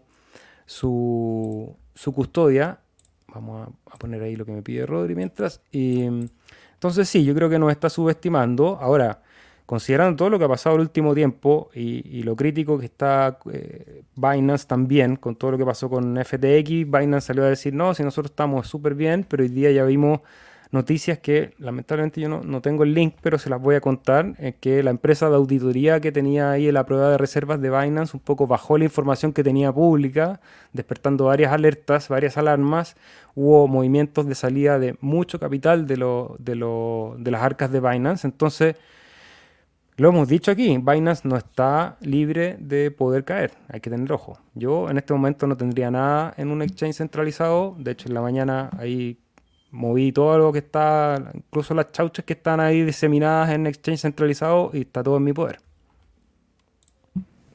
[0.66, 2.80] su su custodia.
[3.34, 5.62] Vamos a, poner ahí lo que me pide Rodri mientras.
[5.72, 8.78] Entonces sí, yo creo que nos está subestimando.
[8.80, 9.22] Ahora,
[9.66, 14.04] considerando todo lo que ha pasado el último tiempo y, lo crítico que está eh,
[14.16, 18.04] Binance también, con todo lo que pasó con FTX, Binance salió a decir, no, si
[18.04, 20.22] nosotros estamos súper bien, pero hoy día ya vimos
[20.74, 24.56] noticias que lamentablemente yo no, tengo el link, pero se las voy a contar, eh,
[24.60, 28.18] que la empresa de auditoría que tenía ahí en la prueba de reservas de Binance
[28.18, 30.42] un poco bajó la información que tenía pública,
[30.74, 32.96] despertando varias alertas, varias alarmas,
[33.36, 37.80] hubo movimientos de salida de mucho capital de, lo, de, lo, de las arcas de
[37.80, 38.76] Binance, entonces...
[39.96, 44.40] Lo hemos dicho aquí, Binance no está libre de poder caer, hay que tener ojo.
[44.56, 48.22] Yo en este momento no tendría nada en un exchange centralizado, de hecho en la
[48.22, 49.20] mañana ahí
[49.74, 54.70] moví todo lo que está, incluso las chauchas que están ahí diseminadas en exchange centralizado
[54.72, 55.60] y está todo en mi poder.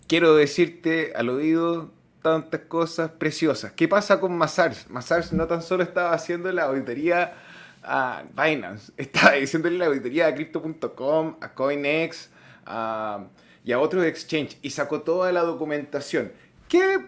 [0.08, 3.72] Quiero decirte al oído tantas cosas preciosas.
[3.72, 4.90] ¿Qué pasa con Mazars?
[4.90, 7.34] Mazars no tan solo estaba haciendo la auditoría
[7.84, 12.30] a Binance, estaba diciéndole la auditoría a Crypto.com, a CoinEx
[13.64, 16.32] y a otros exchanges y sacó toda la documentación.
[16.68, 16.98] ¿Qué?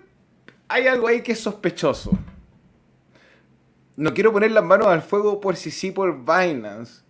[0.69, 2.17] Hay algo ahí que es sospechoso
[3.97, 7.03] no quiero poner las manos al fuego por si sí por Binance,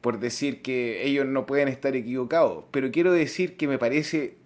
[0.00, 4.36] por decir que ellos no pueden estar equivocados, pero quiero decir que me parece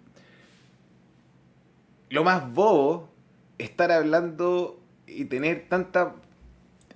[2.09, 3.09] lo más bobo
[3.57, 6.15] estar hablando y tener tanta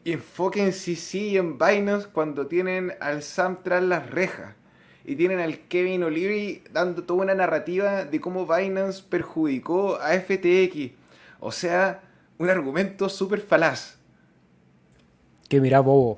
[0.06, 4.56] enfoque en sí y en Binance cuando tienen al Sam tras las rejas
[5.06, 10.92] y tienen al Kevin O'Leary dando toda una narrativa de cómo Binance perjudicó a FTX.
[11.40, 12.04] O sea,
[12.38, 13.97] un argumento súper falaz.
[15.48, 16.18] Que mira bobo.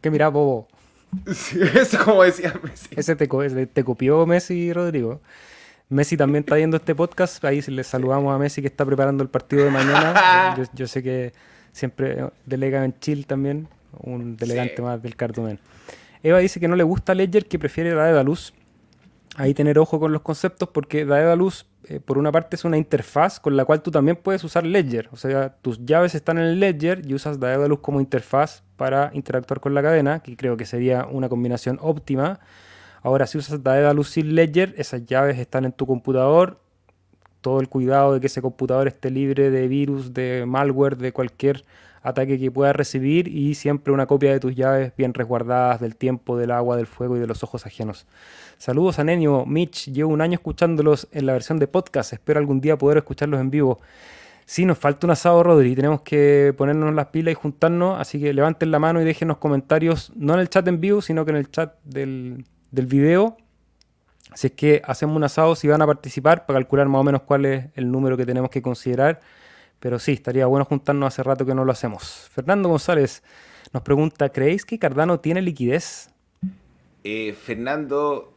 [0.00, 0.68] Que mira bobo.
[1.32, 2.88] Sí, eso como decía Messi.
[2.96, 3.26] Ese te,
[3.66, 5.20] te copió Messi, Rodrigo.
[5.88, 7.44] Messi también está viendo este podcast.
[7.44, 10.56] Ahí le saludamos a Messi que está preparando el partido de mañana.
[10.74, 11.32] yo, sé que
[11.72, 13.68] siempre delega en Chile también,
[14.00, 15.58] un delegante más del cartumen.
[16.22, 18.52] Eva dice que no le gusta Ledger, que prefiere la luz
[19.36, 23.38] ahí tener ojo con los conceptos porque Daedalus, eh, por una parte, es una interfaz
[23.38, 25.08] con la cual tú también puedes usar Ledger.
[25.12, 29.74] O sea, tus llaves están en Ledger y usas Daedalus como interfaz para interactuar con
[29.74, 32.40] la cadena, que creo que sería una combinación óptima.
[33.02, 36.58] Ahora, si usas Daedalus sin Ledger, esas llaves están en tu computador.
[37.40, 41.64] Todo el cuidado de que ese computador esté libre de virus, de malware, de cualquier
[42.06, 46.36] ataque que puedas recibir y siempre una copia de tus llaves bien resguardadas del tiempo,
[46.38, 48.06] del agua, del fuego y de los ojos ajenos.
[48.58, 52.60] Saludos a Nenio, Mitch, llevo un año escuchándolos en la versión de podcast, espero algún
[52.60, 53.80] día poder escucharlos en vivo.
[54.44, 58.32] Sí, nos falta un asado, Rodri, tenemos que ponernos las pilas y juntarnos, así que
[58.32, 61.38] levanten la mano y déjenos comentarios, no en el chat en vivo, sino que en
[61.38, 63.36] el chat del, del video.
[64.34, 67.22] Si es que hacemos un asado, si van a participar, para calcular más o menos
[67.22, 69.20] cuál es el número que tenemos que considerar
[69.80, 72.28] pero sí, estaría bueno juntarnos hace rato que no lo hacemos.
[72.32, 73.22] Fernando González
[73.72, 76.10] nos pregunta, ¿creéis que Cardano tiene liquidez?
[77.04, 78.32] Eh, Fernando,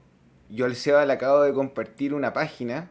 [0.50, 2.90] yo al Seba le acabo de compartir una página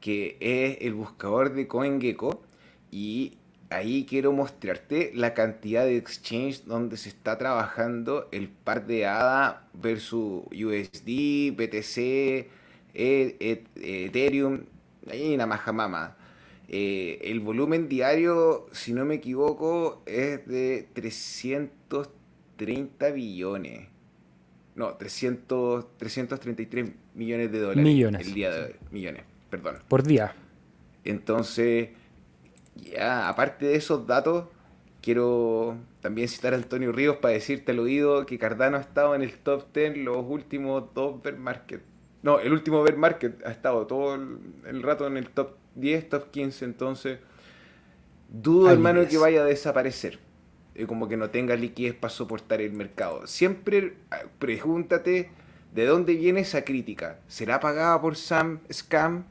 [0.00, 2.42] que es el buscador de CoinGecko
[2.90, 3.38] y
[3.70, 9.66] ahí quiero mostrarte la cantidad de exchange donde se está trabajando el par de ADA
[9.74, 12.48] versus USD, BTC, e,
[12.94, 13.64] e,
[14.06, 14.64] Ethereum,
[15.10, 16.17] ahí una majamama.
[16.68, 23.88] Eh, el volumen diario, si no me equivoco, es de 330 billones.
[24.74, 27.82] No, 300, 333 millones de dólares.
[27.82, 28.26] Millones.
[28.26, 28.74] El día de hoy.
[28.90, 29.78] Millones, perdón.
[29.88, 30.34] Por día.
[31.04, 31.90] Entonces,
[32.76, 34.44] ya, aparte de esos datos,
[35.00, 39.22] quiero también citar a Antonio Ríos para decirte al oído que Cardano ha estado en
[39.22, 41.82] el top 10 los últimos dos bear market.
[42.22, 46.30] No, el último bear market ha estado todo el, rato en el top 10, top
[46.30, 47.18] 15, entonces
[48.28, 50.18] dudo, hermano, que vaya a desaparecer.
[50.74, 53.26] Eh, como que no tenga liquidez para soportar el mercado.
[53.26, 55.30] Siempre ah, pregúntate
[55.74, 57.18] de dónde viene esa crítica.
[57.26, 59.24] ¿Será pagada por Sam Scam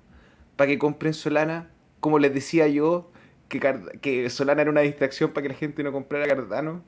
[0.56, 1.70] para que compren Solana?
[2.00, 3.12] Como les decía yo,
[3.48, 3.60] que,
[4.02, 6.84] que Solana era una distracción para que la gente no comprara Cardano.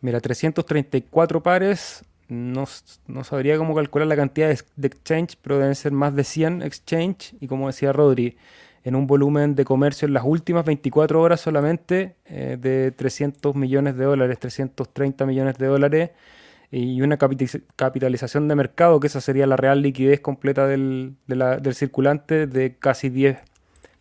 [0.00, 2.04] Mira, 334 pares.
[2.28, 2.64] No,
[3.06, 7.34] no, sabría cómo calcular la cantidad de, exchange, pero deben ser más de 100 exchange.
[7.40, 8.36] Y como decía Rodri,
[8.82, 13.96] en un volumen de comercio en las últimas 24 horas solamente eh, de 300 millones
[13.96, 16.10] de dólares, 330 millones de dólares
[16.70, 22.46] y una capitalización de mercado, que esa sería la real liquidez completa del, del circulante
[22.46, 23.38] de casi 10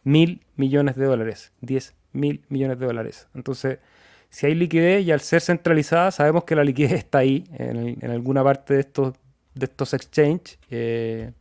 [0.03, 1.51] mil millones de dólares.
[1.61, 3.27] 10 mil millones de dólares.
[3.35, 3.79] Entonces,
[4.35, 8.43] si hay liquidez y al ser centralizada, sabemos que la liquidez está ahí, en, alguna
[8.43, 9.13] parte de estos,
[9.53, 10.59] de estos exchanges.
[10.69, 11.31] Eh,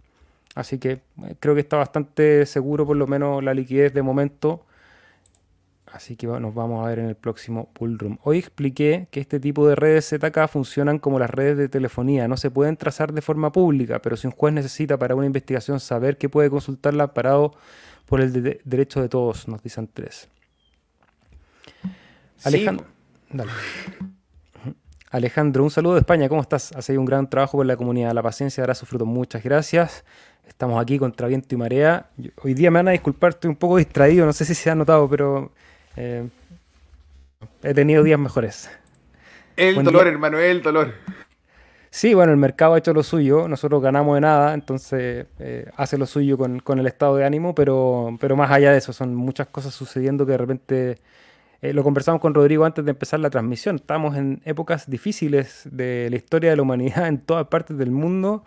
[0.54, 4.64] Así que eh, creo que está bastante seguro por lo menos la liquidez de momento.
[5.92, 8.18] Así que nos vamos a ver en el próximo Room.
[8.24, 12.26] Hoy expliqué que este tipo de redes ZK funcionan como las redes de telefonía.
[12.26, 15.78] No se pueden trazar de forma pública, pero si un juez necesita para una investigación
[15.78, 17.52] saber que puede consultarla parado
[18.07, 20.28] por el derecho de todos, nos dicen tres.
[22.42, 22.87] Alejandro,
[23.31, 23.53] dale.
[25.11, 26.29] Alejandro, un saludo de España.
[26.29, 26.73] ¿Cómo estás?
[26.73, 28.12] Has hecho un gran trabajo por la comunidad.
[28.12, 29.07] La paciencia dará su fruto.
[29.07, 30.05] Muchas gracias.
[30.47, 32.11] Estamos aquí contra viento y marea.
[32.42, 34.75] hoy día me van a disculpar, estoy un poco distraído, no sé si se ha
[34.75, 35.53] notado, pero
[35.97, 36.29] eh,
[37.62, 38.70] he tenido días mejores.
[39.57, 40.92] El dolor, hermano, el dolor.
[41.90, 45.97] Sí, bueno, el mercado ha hecho lo suyo, nosotros ganamos de nada, entonces eh, hace
[45.97, 49.47] lo suyo con, el estado de ánimo, pero, pero más allá de eso, son muchas
[49.47, 50.99] cosas sucediendo que de repente,
[51.64, 56.09] eh, lo conversamos con Rodrigo antes de empezar la transmisión, estamos en épocas difíciles de
[56.11, 58.44] la historia de la humanidad en todas partes del mundo.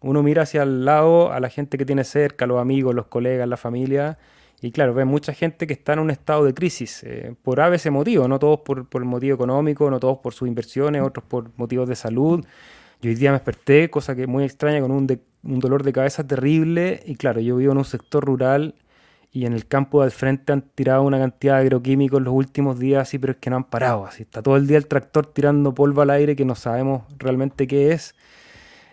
[0.00, 3.48] Uno mira hacia el lado a la gente que tiene cerca, los amigos, los colegas,
[3.48, 4.18] la familia,
[4.60, 7.68] y claro, ve mucha gente que está en un estado de crisis, eh, por a
[7.68, 11.24] veces motivo, no todos por, por, el motivo económico, no todos por sus inversiones, otros
[11.24, 12.44] por motivos de salud.
[13.00, 16.26] Yo hoy día me desperté, cosa que muy extraña, con un, un dolor de cabeza
[16.26, 18.74] terrible, y claro, yo vivo en un sector rural
[19.36, 23.02] y en el campo del frente han tirado una cantidad de agroquímicos los últimos días,
[23.02, 24.06] así, pero es que no han parado.
[24.06, 27.66] Así está todo el día el tractor tirando polvo al aire que no sabemos realmente
[27.66, 28.14] qué es.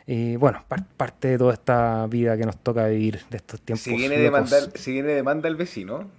[0.06, 0.62] Y bueno,
[0.98, 3.84] parte de toda esta vida que nos toca vivir de estos tiempos.
[3.84, 6.10] ¿Se viene, demanda, ¿Se viene demanda el vecino?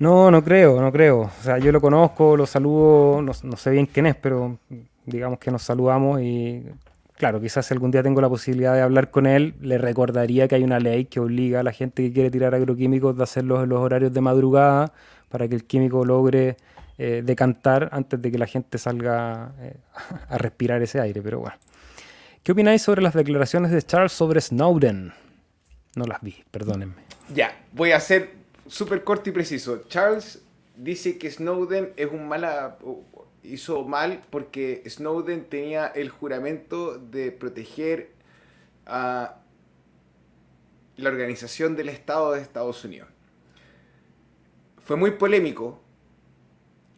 [0.00, 1.20] No, no creo, no creo.
[1.20, 4.58] O sea, yo lo conozco, lo saludo, no, sé bien quién es, pero
[5.06, 6.64] digamos que nos saludamos y
[7.18, 10.54] claro, quizás si algún día tengo la posibilidad de hablar con él, le recordaría que
[10.54, 13.68] hay una ley que obliga a la gente que quiere tirar agroquímicos de hacerlos en
[13.68, 14.92] los horarios de madrugada
[15.28, 16.56] para que el químico logre
[16.96, 19.76] eh, decantar antes de que la gente salga eh,
[20.28, 21.56] a respirar ese aire, pero bueno.
[22.42, 25.12] ¿Qué opináis sobre las declaraciones de Charles sobre Snowden?
[25.96, 27.02] No las vi, perdónenme.
[27.34, 28.30] Ya, voy a ser
[28.66, 29.82] súper corto y preciso.
[29.88, 30.40] Charles
[30.76, 32.78] dice que Snowden es un mala
[33.42, 38.10] hizo mal porque Snowden tenía el juramento de proteger
[38.86, 39.36] a
[40.96, 43.08] la organización del Estado de Estados Unidos.
[44.84, 45.80] Fue muy polémico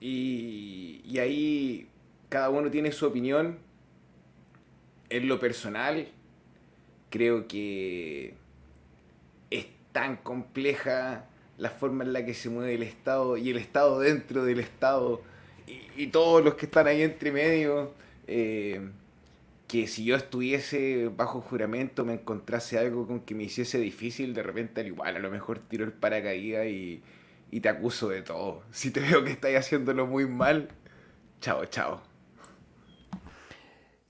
[0.01, 1.89] y, y ahí
[2.29, 3.59] cada uno tiene su opinión
[5.11, 6.09] en lo personal,
[7.11, 8.35] creo que
[9.51, 11.27] es tan compleja
[11.59, 15.21] la forma en la que se mueve el Estado y el Estado dentro del Estado
[15.97, 17.95] y, todos los que están ahí entre medio,
[18.27, 18.81] eh,
[19.69, 24.43] que si yo estuviese bajo juramento me encontrase algo con que me hiciese difícil, de
[24.43, 27.03] repente al igual a lo mejor tiro el paracaídas y,
[27.51, 28.63] y te acuso de todo.
[28.73, 30.69] Si te veo que estás haciéndolo muy mal,
[31.41, 32.03] chao, chao.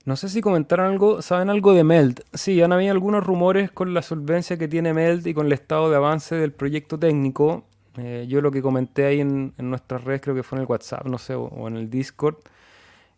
[0.03, 2.23] No sé si comentaron algo, ¿saben algo de Meld?
[2.33, 5.91] Sí, han habido algunos rumores con la solvencia que tiene Meld y con el estado
[5.91, 7.65] de avance del proyecto técnico.
[7.97, 11.05] Eh, yo lo que comenté ahí en, nuestras redes, creo que fue en el WhatsApp,
[11.05, 12.37] no sé, o, en el Discord.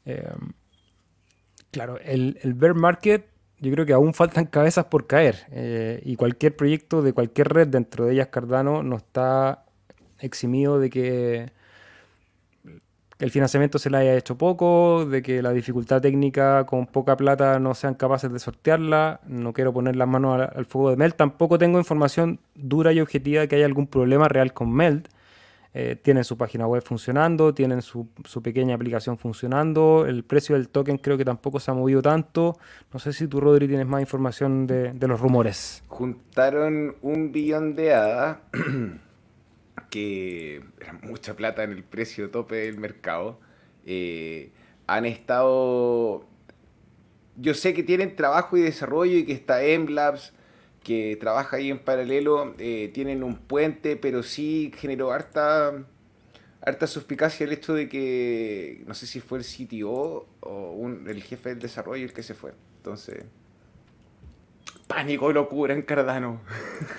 [0.05, 0.33] Eh,
[1.71, 3.27] claro, el, el bear market,
[3.59, 5.47] yo creo que aún faltan cabezas por caer.
[5.51, 9.65] Eh, y cualquier proyecto de cualquier red, dentro de ellas Cardano, no está
[10.19, 11.51] eximido de que
[13.23, 17.57] el financiamiento se le haya hecho poco, de que la dificultad técnica con poca plata
[17.57, 19.21] no sean capaces de sortearla.
[19.25, 21.13] No quiero poner las manos al, fuego de Meld.
[21.13, 25.07] Tampoco tengo información dura y objetiva de que haya algún problema real con Meld.
[25.73, 28.09] Eh, tienen su página web funcionando, tienen su,
[28.43, 30.05] pequeña aplicación funcionando.
[30.05, 32.57] El precio del token creo que tampoco se ha movido tanto.
[32.91, 35.81] No sé si tú, Rodri, tienes más información de, de los rumores.
[35.87, 38.39] Juntaron un billón de hadas.
[39.89, 43.39] que era mucha plata en el precio tope del mercado,
[43.85, 44.51] eh,
[44.87, 46.27] han estado
[47.37, 50.33] yo sé que tienen trabajo y desarrollo y que está MLabs,
[50.83, 55.73] que trabaja ahí en paralelo, eh, tienen un puente, pero sí generó harta,
[56.61, 61.49] harta suspicacia el hecho de que, no sé si fue el CTO o el jefe
[61.49, 62.53] del desarrollo el que se fue.
[62.77, 63.23] Entonces,
[64.93, 66.41] pánico y locura en Cardano.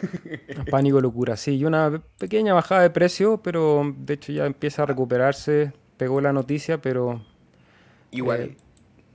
[0.71, 1.57] Pánico y locura, sí.
[1.57, 5.73] Y una pequeña bajada de precio, pero de hecho ya empieza a recuperarse.
[5.97, 7.23] Pegó la noticia, pero...
[8.11, 8.41] Igual.
[8.41, 8.57] Eh,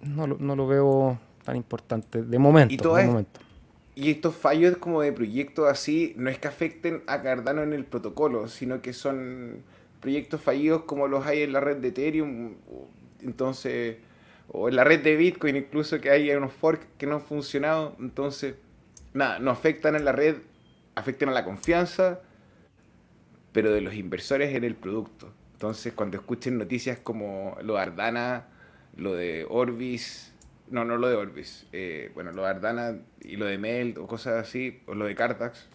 [0.04, 2.74] no, no, lo veo tan importante de momento.
[2.74, 3.40] ¿Y, de momento.
[3.96, 7.86] y estos fallos como de proyectos así no es que afecten a Cardano en el
[7.86, 9.64] protocolo, sino que son
[10.00, 12.56] proyectos fallidos como los hay en la red de Ethereum.
[13.22, 13.98] Entonces
[14.52, 17.96] o en la red de Bitcoin incluso que hay unos forks que no han funcionado,
[18.00, 18.56] entonces,
[19.14, 20.38] nada, no afectan a la red,
[20.96, 22.22] afectan a la confianza,
[23.52, 25.34] pero de los inversores en el producto.
[25.54, 28.48] Entonces, cuando escuchen noticias como lo de Ardana,
[28.96, 30.34] lo de Orbis,
[30.70, 34.08] no, no lo de Orbis, eh, bueno, lo de Ardana y lo de Melt o
[34.08, 35.68] cosas así, o lo de Cartax.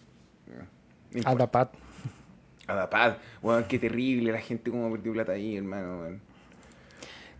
[1.25, 1.69] Adapad.
[2.67, 6.19] Adapad, bueno, qué terrible la gente como perdió plata ahí, hermano.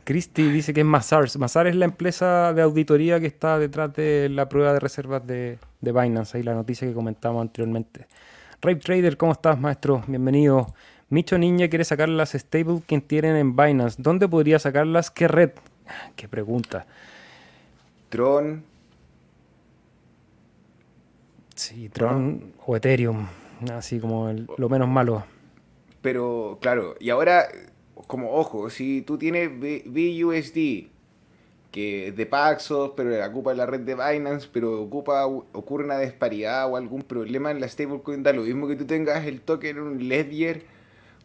[0.03, 1.37] Cristi dice que es Mazars.
[1.37, 5.57] Mazars es la empresa de auditoría que está detrás de la prueba de reservas de,
[5.91, 8.07] Binance, ahí la noticia que comentamos anteriormente.
[8.61, 10.03] Rape Trader, ¿cómo estás, maestro?
[10.07, 10.73] Bienvenido.
[11.09, 14.01] Micho Niña quiere sacar las stable que tienen en Binance.
[14.01, 15.11] ¿Dónde podría sacarlas?
[15.11, 15.51] ¿Qué red?
[16.15, 16.85] Qué pregunta.
[18.09, 18.63] Tron.
[21.55, 23.27] Sí, Tron o Ethereum.
[23.71, 25.23] Así como lo menos malo.
[26.01, 27.47] Pero, claro, y ahora
[28.07, 30.87] como ojo, si tú tienes BUSD,
[31.75, 35.99] que es de Paxos, pero la ocupa la red de Binance, pero ocupa, ocurre una
[35.99, 39.75] disparidad o algún problema en la stablecoin, da lo mismo que tú tengas el token
[39.75, 40.63] en un Ledger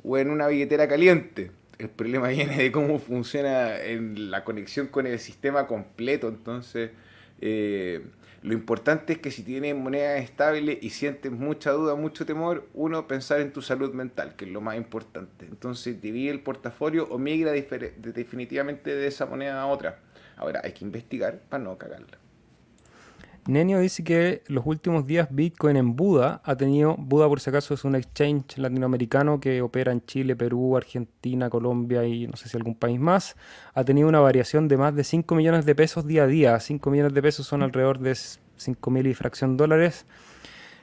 [0.03, 1.53] o en una billetera caliente.
[1.78, 6.26] El problema viene de cómo funciona en la conexión con el sistema completo.
[6.26, 6.90] Entonces,
[7.40, 8.03] eh,
[8.42, 13.07] lo importante es que si tienes moneda estable y sientes mucha duda, mucho temor, uno,
[13.07, 15.46] pensar en tu salud mental, que es lo más importante.
[15.46, 20.09] Entonces, divide el portafolio o migra definitivamente de esa moneda a otra.
[20.41, 22.18] Ahora, hay que investigar para no cagarla.
[23.47, 27.74] Nenio dice que los últimos días Bitcoin en Buda ha tenido, Buda por si acaso
[27.74, 32.57] es un exchange latinoamericano que opera en Chile, Perú, Argentina, Colombia y no sé si
[32.57, 33.36] algún país más,
[33.74, 36.59] ha tenido una variación de más de 5 millones de pesos día a día.
[36.59, 40.07] 5 millones de pesos son alrededor de 5 mil y fracción dólares.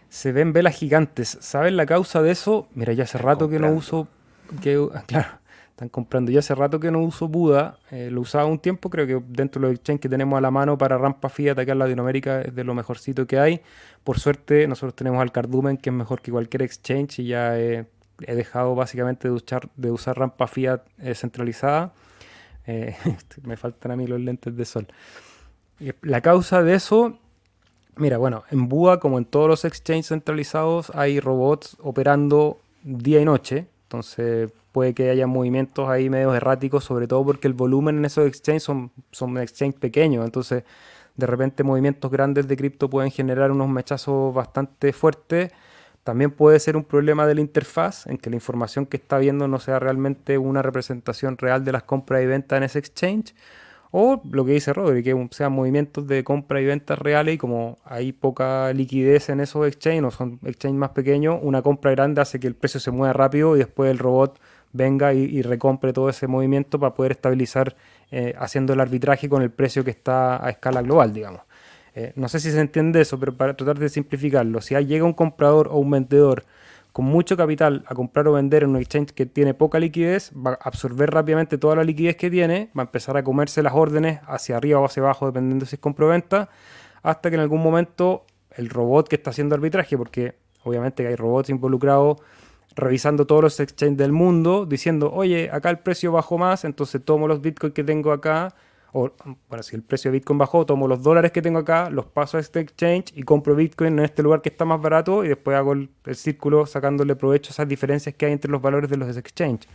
[0.10, 1.38] Se ven velas gigantes.
[1.41, 2.68] ¿Saben la causa de eso?
[2.76, 4.08] Mira, ya hace rato que no uso...
[4.62, 5.37] Que, claro,
[5.78, 6.32] están comprando.
[6.32, 9.61] Ya hace rato que no uso Buda, eh, lo usaba un tiempo, creo que dentro
[9.61, 12.55] de los exchanges que tenemos a la mano para rampa fiat acá en Latinoamérica es
[12.55, 13.61] de lo mejorcito que hay.
[14.03, 17.86] Por suerte nosotros tenemos al Cardumen que es mejor que cualquier exchange y ya he,
[18.17, 21.93] dejado básicamente de, usar, de usar rampa fiat eh, centralizada.
[22.65, 22.95] Eh,
[23.43, 24.88] me faltan a mí los lentes de sol.
[26.01, 27.19] La causa de eso,
[27.97, 33.25] mira, bueno, en Buda como en todos los exchanges centralizados hay robots operando día y
[33.25, 33.67] noche.
[33.84, 38.28] Entonces puede que haya movimientos ahí medios erráticos, sobre todo porque el volumen en esos
[38.28, 40.65] exchanges son, son exchanges pequeños, entonces
[41.15, 45.51] de repente movimientos grandes de cripto pueden generar unos mechazos bastante fuertes.
[46.03, 49.47] También puede ser un problema de la interfaz, en que la información que está viendo
[49.47, 53.34] no sea realmente una representación real de las compras y ventas en ese exchange.
[53.89, 57.80] O lo que dice Rodri, que sean movimientos de compra y ventas reales y como
[57.84, 62.39] hay poca liquidez en esos exchanges o son exchanges más pequeños, una compra grande hace
[62.39, 64.39] que el precio se mueva rápido y después el robot
[64.78, 67.75] venga y, recompre todo ese movimiento para poder estabilizar
[68.11, 71.41] eh, haciendo el arbitraje con el precio que está a escala global, digamos.
[71.95, 75.13] Eh, no sé si se entiende eso, pero para tratar de simplificarlo, si llega un
[75.13, 76.45] comprador o un vendedor
[76.93, 80.51] con mucho capital a comprar o vender en un exchange que tiene poca liquidez, va
[80.51, 84.19] a absorber rápidamente toda la liquidez que tiene, va a empezar a comerse las órdenes
[84.28, 86.49] hacia arriba o hacia abajo, dependiendo si es compra
[87.03, 88.25] hasta que en algún momento
[88.55, 92.17] el robot que está haciendo arbitraje, porque obviamente hay robots involucrados
[92.78, 97.28] revisando todos los exchanges del mundo, diciendo, oye, acá el precio bajó más, entonces tomo
[97.28, 98.53] los bitcoins que tengo acá,
[98.93, 99.11] o
[99.49, 102.38] bueno, si el precio de bitcoin bajó, tomo los dólares que tengo acá, los paso
[102.38, 105.57] a este exchange y compro bitcoin en este lugar que está más barato y después
[105.57, 109.17] hago el, círculo sacándole provecho a esas diferencias que hay entre los valores de los
[109.17, 109.67] exchanges.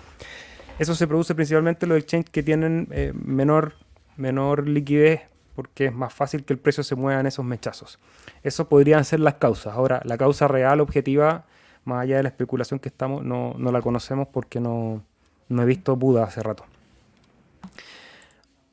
[0.79, 3.75] Eso se produce principalmente en los exchanges que tienen eh, menor,
[4.17, 5.23] menor liquidez
[5.57, 7.99] porque es más fácil que el precio se mueva en esos mechazos.
[8.43, 9.75] Eso podrían ser las causas.
[9.75, 11.45] Ahora, la causa real, objetiva,
[11.85, 15.03] más allá de la especulación que estamos, no, la conocemos porque no,
[15.49, 16.65] he visto Buda hace rato.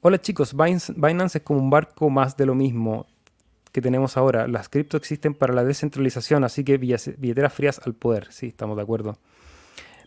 [0.01, 3.05] Hola chicos, Binance es como un barco más de lo mismo
[3.71, 4.47] que tenemos ahora.
[4.47, 8.31] Las criptos existen para la descentralización, así que billeteras frías al poder.
[8.31, 9.17] Sí, estamos de acuerdo.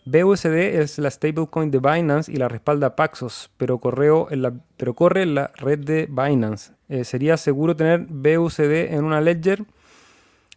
[0.05, 4.93] BUSD es la stablecoin de Binance y la respalda Paxos, pero, correo en la, pero
[4.95, 6.73] corre en la red de Binance.
[6.89, 9.63] Eh, ¿Sería seguro tener BUSD en una ledger?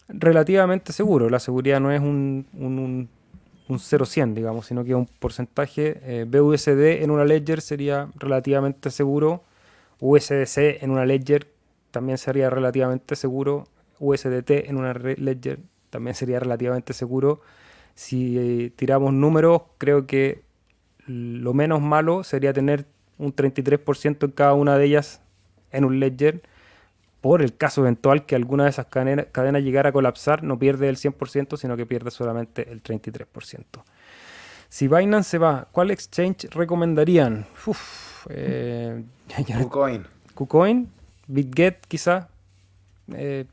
[0.09, 1.29] Relativamente seguro.
[1.29, 3.09] La seguridad no es un, un,
[3.69, 5.99] un, 0-100, digamos, sino que un porcentaje.
[6.03, 9.43] Eh, BUSD en una ledger sería relativamente seguro.
[10.01, 11.49] USDC en una ledger
[11.91, 13.67] también sería relativamente seguro.
[13.99, 15.59] USDT en una ledger
[15.91, 17.41] también sería relativamente seguro
[17.97, 20.43] si eh, tiramos números, creo que
[21.07, 22.87] lo menos malo sería tener
[23.19, 25.23] un 33% en cada una de ellas
[25.73, 26.43] en un ledger.
[27.27, 29.27] Por el caso eventual que alguna de esas cadenas,
[29.61, 33.83] llegara a colapsar, no pierde el 100%, sino que pierde solamente el 33%.
[34.69, 37.45] Si Binance se va, ¿cuál exchange recomendarían?
[37.67, 39.03] Uf, eh,
[39.61, 40.07] KuCoin.
[40.35, 40.89] KuCoin,
[41.27, 42.29] BitGet quizá.
[43.13, 43.47] Eh,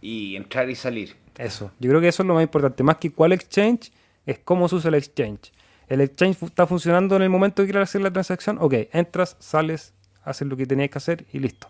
[0.00, 1.16] y entrar y salir.
[1.36, 1.70] Eso.
[1.78, 2.82] Yo creo que eso es lo más importante.
[2.82, 3.92] Más que cuál exchange,
[4.24, 5.52] es cómo se usa el exchange.
[5.86, 8.56] El exchange está funcionando en el momento que quieras hacer la transacción.
[8.58, 9.92] Ok, entras, sales,
[10.24, 11.68] haces lo que tenías que hacer y listo.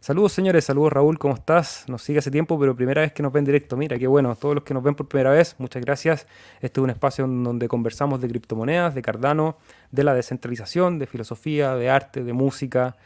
[0.00, 1.84] Saludos señores, saludos Raúl, ¿cómo estás?
[1.88, 3.76] Nos sigue hace tiempo, pero primera vez que nos ven directo.
[3.76, 6.28] Mira, qué bueno, todos los que nos ven por primera vez, muchas gracias.
[6.60, 9.58] Este es un espacio donde conversamos de criptomonedas, de Cardano,
[9.90, 12.96] de la descentralización, de filosofía, de arte, de música,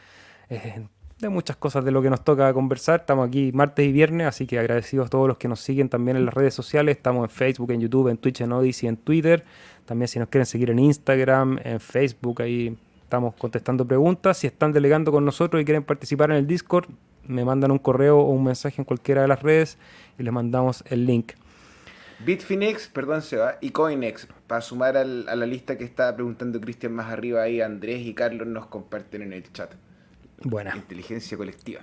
[0.49, 0.85] eh,
[1.17, 2.99] de muchas cosas de lo que nos toca conversar.
[3.01, 6.15] Estamos aquí martes y viernes, así que agradecidos a todos los que nos siguen también
[6.15, 6.97] en las redes sociales.
[6.97, 9.43] Estamos en Facebook, en YouTube, en Twitch, en Odyssey, en Twitter.
[9.85, 12.77] También si nos quieren seguir en Instagram, en Facebook, ahí
[13.13, 14.39] estamos contestando preguntas.
[14.39, 16.89] Si están delegando con nosotros y quieren participar en el Discord,
[17.27, 19.77] me mandan un correo o un mensaje en cualquiera de las redes
[20.17, 21.33] y les mandamos el link.
[22.25, 27.11] Bitfinex, perdón, Seba, y Coinex, para sumar a la lista que estaba preguntando Cristian más
[27.11, 29.75] arriba ahí, Andrés y Carlos nos comparten en el chat.
[30.41, 30.75] Buena.
[30.75, 31.81] Inteligencia colectiva.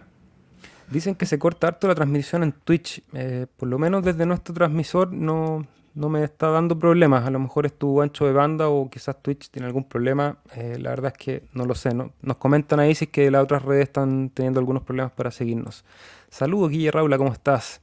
[0.91, 3.05] Dicen que se corta harto la transmisión en Twitch.
[3.13, 5.65] Eh, por lo menos desde nuestro transmisor no,
[5.95, 7.27] me está dando problemas.
[7.27, 10.39] A lo mejor es tu ancho de banda o quizás Twitch tiene algún problema.
[10.55, 11.95] Eh, la verdad es que no lo sé.
[11.95, 12.13] ¿no?
[12.23, 15.85] Nos comentan ahí si es que las otras redes están teniendo algunos problemas para seguirnos.
[16.31, 17.81] Saludos, Guille Raula, ¿cómo estás?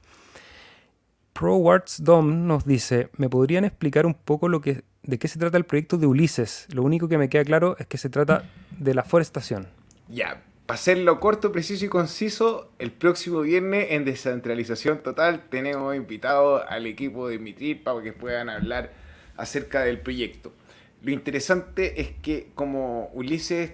[1.32, 5.56] ProWards Dom nos dice, ¿me podrían explicar un poco lo que, de qué se trata
[5.56, 6.66] el proyecto de Ulises?
[6.72, 8.44] Lo único que me queda claro es que se trata
[8.76, 9.68] de la forestación.
[10.08, 16.62] Ya, para hacerlo corto, preciso y conciso, el próximo viernes en Descentralización Total tenemos invitado
[16.68, 18.92] al equipo de Mitril para que puedan hablar
[19.38, 20.52] acerca del proyecto.
[21.00, 23.70] Lo interesante es que como Ulises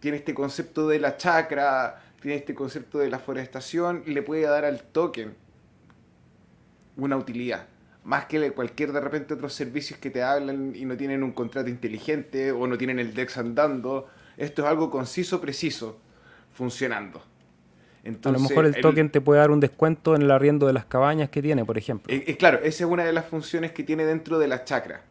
[0.00, 4.64] tiene este concepto de la chacra, tiene este concepto de la forestación, le puede dar
[4.64, 5.36] al token
[6.96, 7.68] una utilidad.
[8.02, 11.70] Más que cualquier de repente otros servicios que te hablan y no tienen un contrato
[11.70, 15.98] inteligente o no tienen el DEX andando esto es algo conciso, preciso,
[16.52, 17.22] funcionando.
[18.24, 20.84] a lo mejor el, token te puede dar un descuento en el arriendo de las
[20.84, 22.12] cabañas que tiene, por ejemplo.
[22.12, 25.02] Eh, eh, claro, esa es una de las funciones que tiene dentro de la chacra.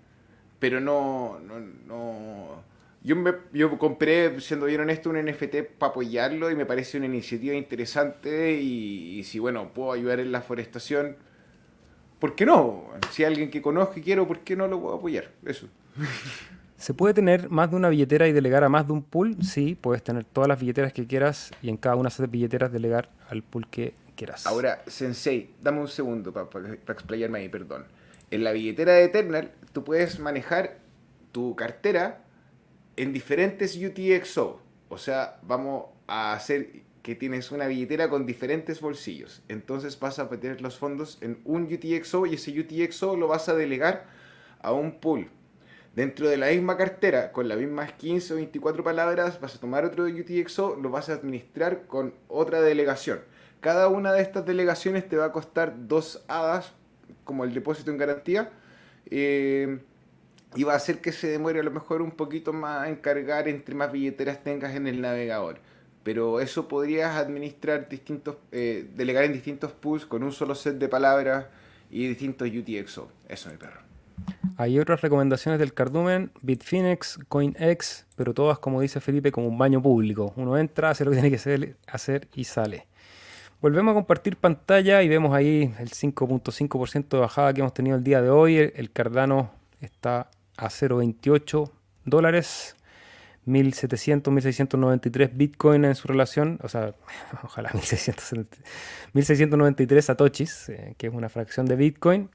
[0.59, 2.63] Pero no, no, no.
[3.03, 7.05] Yo, me, yo compré, siendo bien honesto, un NFT para apoyarlo y me parece una
[7.07, 11.17] iniciativa interesante y, y, si, bueno, puedo ayudar en la forestación,
[12.19, 12.91] ¿por qué no?
[13.11, 15.32] Si alguien que conozco y quiero, ¿por qué no lo puedo apoyar?
[15.45, 15.67] Eso.
[16.84, 19.38] ¿Se puede tener más de una billetera y delegar a más de un pool?
[19.41, 22.73] Sí, puedes tener todas las billeteras que quieras y en cada una de esas billeteras
[22.73, 24.45] delegar al pool que quieras.
[24.45, 27.86] Ahora, Sensei, dame un segundo para explayarme ahí, perdón.
[28.31, 30.79] En la billetera de Eternal, tú puedes manejar
[31.31, 32.25] tu cartera
[32.97, 34.59] en diferentes UTXO.
[34.89, 39.41] O sea, vamos a hacer que tienes una billetera con diferentes bolsillos.
[39.47, 43.55] Entonces vas a meter los fondos en un UTXO y ese UTXO lo vas a
[43.55, 44.05] delegar
[44.59, 45.29] a un pool
[45.96, 49.86] Dentro de la misma cartera, con las mismas 15 o 24 palabras, vas a tomar
[49.86, 53.20] otro UTXO, lo vas a administrar con otra delegación.
[53.62, 56.74] Cada una de estas delegaciones te va a costar dos hadas,
[57.24, 58.50] como el depósito en garantía,
[59.12, 59.82] eh,
[60.56, 63.48] y va a hacer que se demore a lo mejor un poquito más en cargar
[63.48, 65.60] entre más billeteras tengas en el navegador.
[66.04, 70.89] Pero eso podrías administrar distintos, eh, delegar en distintos pools con un solo set de
[70.89, 71.46] palabras
[71.91, 73.12] y distintos UTXO.
[73.30, 73.93] Eso, mi perro.
[74.57, 79.82] Hay otras recomendaciones del cardumen, Bitfinex, CoinX, pero todas, como dice Felipe, como un baño
[79.82, 80.34] público.
[80.36, 82.88] Uno entra, hace lo que tiene que hacer y sale.
[83.61, 88.03] Volvemos a compartir pantalla y vemos ahí el 5.5% de bajada que hemos tenido el
[88.03, 88.57] día de hoy.
[88.57, 91.71] El Cardano está a 0.28
[92.05, 92.76] dólares.
[93.45, 96.93] 1700, 1693 Bitcoin en su relación, o sea,
[97.43, 102.30] ojalá 1693 satoshis, eh, que es una fracción de Bitcoin.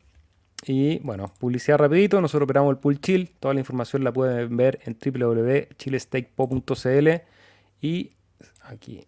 [0.67, 4.81] Y bueno, publicidad rapidito, nosotros operamos el pool chill, toda la información la pueden ver
[4.85, 7.09] en www.chillestakepo.cl
[7.81, 8.11] y
[8.63, 9.07] aquí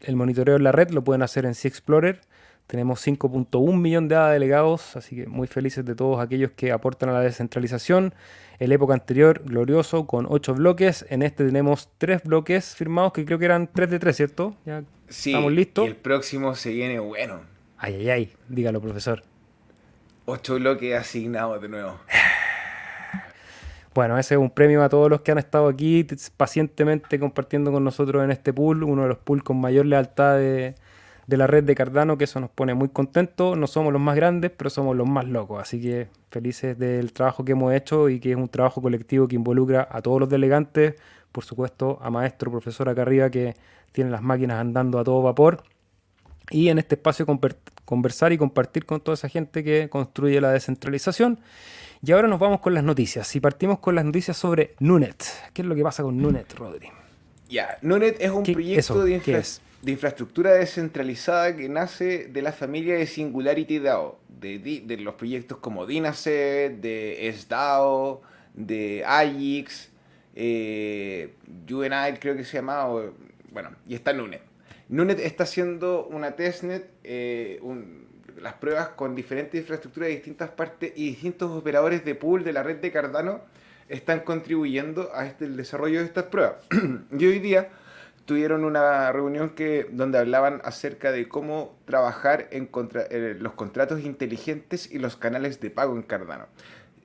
[0.00, 2.20] el monitoreo en la red lo pueden hacer en Sea Explorer,
[2.66, 7.12] Tenemos 5.1 millón de delegados, así que muy felices de todos aquellos que aportan a
[7.12, 8.14] la descentralización.
[8.58, 11.04] El época anterior, glorioso, con 8 bloques.
[11.10, 14.56] En este tenemos 3 bloques firmados, que creo que eran 3 de 3, ¿cierto?
[14.64, 15.84] Ya sí, estamos listos.
[15.84, 17.40] Y el próximo se viene bueno.
[17.76, 19.22] Ay, ay, ay, dígalo, profesor.
[20.24, 21.98] 8 bloques asignados de nuevo.
[23.94, 26.06] Bueno, ese es un premio a todos los que han estado aquí
[26.38, 30.74] pacientemente compartiendo con nosotros en este pool, uno de los pools con mayor lealtad de,
[31.26, 33.56] de la red de Cardano, que eso nos pone muy contentos.
[33.58, 35.60] No somos los más grandes, pero somos los más locos.
[35.60, 39.36] Así que felices del trabajo que hemos hecho y que es un trabajo colectivo que
[39.36, 40.94] involucra a todos los delegantes,
[41.30, 43.54] por supuesto a maestro, profesor acá arriba que
[43.92, 45.64] tiene las máquinas andando a todo vapor.
[46.52, 47.26] Y en este espacio
[47.84, 51.40] conversar y compartir con toda esa gente que construye la descentralización.
[52.04, 53.34] Y ahora nos vamos con las noticias.
[53.34, 55.24] Y partimos con las noticias sobre Nunet.
[55.52, 56.88] ¿Qué es lo que pasa con Nunet, Rodri?
[57.48, 62.94] Ya, Nunet es un proyecto de infraestructura de infraestructura descentralizada que nace de la familia
[62.94, 68.22] de Singularity DAO, de, los proyectos como Dynaset, de SDAO,
[68.54, 69.88] de AIX,
[70.36, 71.34] eh,
[71.66, 72.86] creo que se llama,
[73.50, 74.51] bueno, y está Nunet.
[74.92, 77.58] Nunet está haciendo una testnet, eh,
[78.38, 82.62] las pruebas con diferentes infraestructuras de distintas partes y distintos operadores de pool de la
[82.62, 83.40] red de Cardano
[83.88, 86.56] están contribuyendo a este, el desarrollo de estas pruebas.
[87.18, 87.70] y hoy día
[88.26, 94.00] tuvieron una reunión que, donde hablaban acerca de cómo trabajar en contra, eh, los contratos
[94.00, 96.48] inteligentes y los canales de pago en Cardano.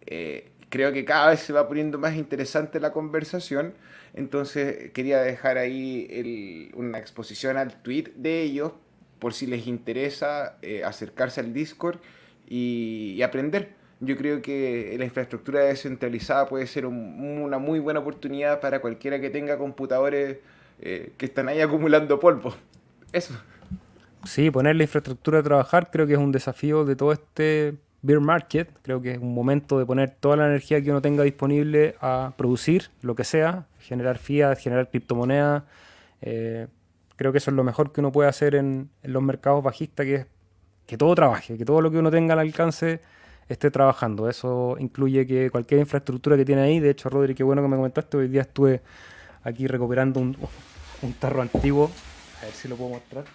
[0.06, 3.76] Eh, creo que cada vez se va poniendo más interesante la conversación,
[4.18, 8.72] entonces quería dejar ahí una exposición al tweet de ellos
[9.20, 12.00] por si les interesa eh, acercarse al Discord
[12.48, 13.76] y, aprender.
[14.00, 19.30] Yo creo que la infraestructura descentralizada puede ser una muy buena oportunidad para cualquiera que
[19.30, 20.38] tenga computadores
[20.82, 22.56] eh, que están ahí acumulando polvo.
[23.12, 23.34] Eso.
[24.24, 28.20] Sí, poner la infraestructura a trabajar creo que es un desafío de todo este beer
[28.20, 28.70] market.
[28.82, 32.34] Creo que es un momento de poner toda la energía que uno tenga disponible a
[32.38, 35.64] producir lo que sea, generar fiat, generar criptomonedas.
[36.22, 36.68] Eh,
[37.16, 40.16] creo que eso es lo mejor que uno puede hacer en, los mercados bajistas, que
[40.16, 40.26] es
[40.86, 43.02] que todo trabaje, que todo lo que uno tenga al alcance
[43.50, 44.30] esté trabajando.
[44.30, 47.76] Eso incluye que cualquier infraestructura que tiene ahí, de hecho, Rodri, qué bueno que me
[47.76, 48.82] comentaste, hoy día estuve
[49.44, 50.36] aquí recuperando un,
[51.20, 51.90] tarro antiguo.
[52.42, 53.26] A ver si lo puedo mostrar.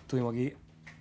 [0.00, 0.52] Estuvimos aquí.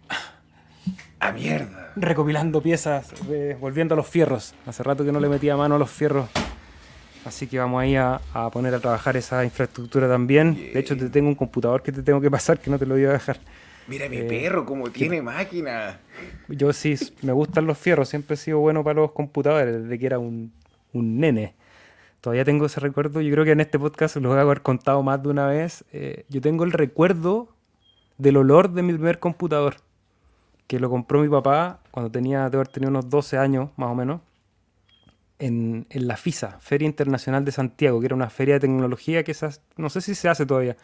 [1.19, 1.93] ¡A mierda!
[1.95, 4.53] Recopilando piezas, eh, volviendo a los fierros.
[4.65, 6.29] Hace rato que no le metía mano a los fierros.
[7.25, 8.19] Así que vamos ahí a,
[8.51, 10.55] poner a trabajar esa infraestructura también.
[10.73, 12.95] De hecho, te tengo un computador que te tengo que pasar que no te lo
[12.95, 13.39] voy a dejar.
[13.87, 15.99] Mira mi eh, perro, como tiene máquina.
[16.47, 18.09] Yo sí, me gustan los fierros.
[18.09, 20.51] Siempre he sido bueno para los computadores desde que era un,
[20.93, 21.55] un nene
[22.21, 23.21] todavía tengo ese recuerdo.
[23.21, 25.85] Yo creo que en este podcast lo voy a haber contado más de una vez.
[25.91, 27.49] Eh, yo tengo el recuerdo
[28.17, 29.75] del olor de mi primer computador,
[30.67, 33.95] que lo compró mi papá cuando tenía, debo haber tenido unos 12 años más o
[33.95, 34.21] menos,
[35.39, 39.61] en, la FISA, Feria Internacional de Santiago, que era una feria de tecnología que esas,
[39.77, 40.77] no sé si se hace todavía,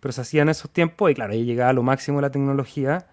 [0.00, 3.06] pero se hacía en esos tiempos y claro, ahí llegaba lo máximo la tecnología.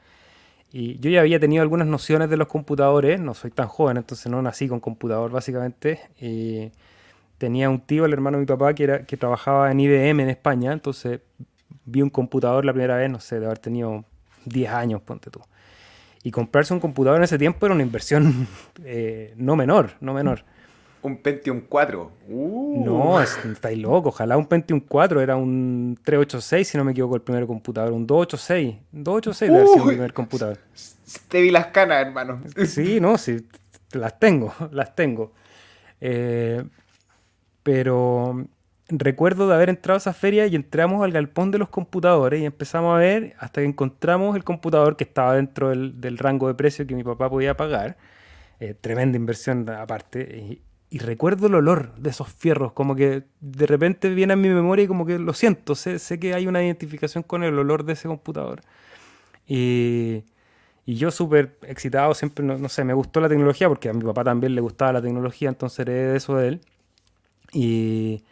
[0.71, 4.29] Y yo ya había tenido algunas nociones de los computadores, no soy tan joven, entonces
[4.31, 6.01] no nací con computador básicamente.
[7.37, 10.29] Tenía un tío, el hermano de mi papá, que, era, que trabajaba en IBM en
[10.29, 11.21] España, entonces
[11.85, 14.05] vi un computador la primera vez, no sé, de haber tenido
[14.45, 15.41] 10 años, ponte tú.
[16.23, 18.47] Y comprarse un computador en ese tiempo era una inversión
[18.83, 20.43] eh, no menor, no menor.
[21.05, 22.11] Un Pentium 4.
[22.29, 22.83] Uh.
[22.83, 24.09] No, estáis loco.
[24.09, 27.93] Ojalá un Pentium 4 era un 386, si no me equivoco, el primer computador.
[27.93, 28.75] Un 286.
[28.91, 30.57] 286 debe ser el primer computador.
[31.27, 32.41] Te vi las canas, hermano.
[32.65, 33.45] Sí, no, sí.
[33.91, 35.31] Las tengo, las tengo.
[36.01, 36.63] Eh,
[37.61, 38.47] pero
[38.87, 42.45] recuerdo de haber entrado a esa feria y entramos al galpón de los computadores y
[42.45, 46.87] empezamos a ver hasta que encontramos el computador que estaba dentro del, rango de precio
[46.87, 47.95] que mi papá podía pagar.
[48.59, 50.21] Eh, tremenda inversión aparte.
[50.21, 50.61] Y,
[50.99, 54.87] recuerdo el olor de esos fierros, como que de repente viene a mi memoria y
[54.87, 58.07] como que lo siento, sé, sé que hay una identificación con el olor de ese
[58.07, 58.61] computador.
[59.47, 60.23] Y,
[60.85, 64.03] y yo súper excitado, siempre, no, no, sé, me gustó la tecnología porque a mi
[64.03, 66.61] papá también le gustaba la tecnología, entonces heredé eso de él.
[67.53, 68.23] Y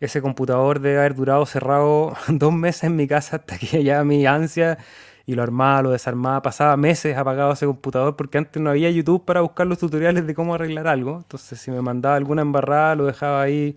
[0.00, 4.26] ese computador debe haber durado cerrado dos meses en mi casa hasta que ya mi
[4.26, 4.78] ansia
[5.26, 9.24] y lo armaba, lo desarmaba, pasaba meses apagado ese computador porque antes no había YouTube
[9.24, 11.18] para buscar los tutoriales de cómo arreglar algo.
[11.18, 13.74] Entonces si me mandaba alguna embarrada lo dejaba ahí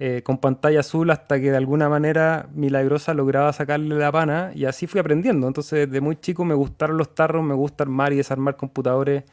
[0.00, 4.64] eh, con pantalla azul hasta que de alguna manera milagrosa lograba sacarle la pana y
[4.64, 5.46] así fui aprendiendo.
[5.46, 9.24] Entonces de muy chico me gustaron los tarros, me gusta armar y desarmar computadores.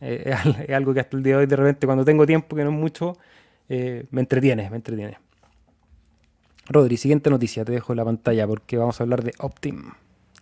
[0.00, 0.34] Eh,
[0.68, 2.70] es algo que hasta el día de hoy de repente cuando tengo tiempo, que no
[2.70, 3.18] es mucho,
[3.68, 5.18] eh, me entretiene, me entretiene.
[6.68, 9.92] Rodri, siguiente noticia, te dejo la pantalla porque vamos a hablar de Optim.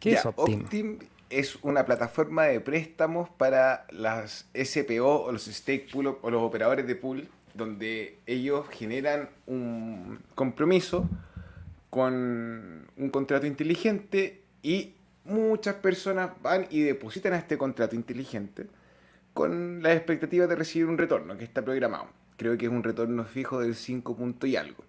[0.00, 0.62] ¿Qué es Optim?
[0.62, 0.98] Optim
[1.28, 6.86] es una plataforma de préstamos para las SPO o los stake pool o los operadores
[6.86, 11.08] de pool, donde ellos generan un compromiso
[11.90, 14.94] con un contrato inteligente y
[15.24, 18.66] muchas personas van y depositan a este contrato inteligente
[19.34, 22.08] con la expectativa de recibir un retorno que está programado.
[22.36, 24.82] Creo que es un retorno fijo del 5 punto y algo.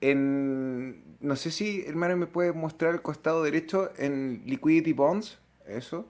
[0.00, 6.06] En, no sé si, hermano, me puede mostrar el costado derecho en Liquidity Bonds, eso.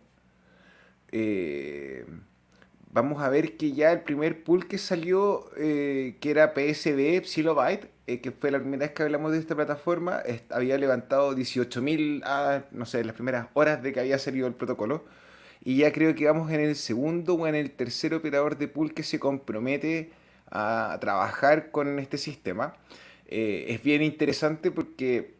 [1.12, 2.04] Eh,
[2.90, 7.90] vamos a ver que ya el primer pool que salió, eh, que era PSB, Psilobyte,
[8.06, 12.62] eh, que fue la primera vez que hablamos de esta plataforma, había levantado 18.000, ah,
[12.72, 15.04] no sé, las primeras horas de que había salido el protocolo.
[15.64, 18.94] Y ya creo que vamos en el segundo o en el tercer operador de pool
[18.94, 20.10] que se compromete
[20.50, 22.76] a trabajar con este sistema.
[23.28, 25.36] Es bien interesante porque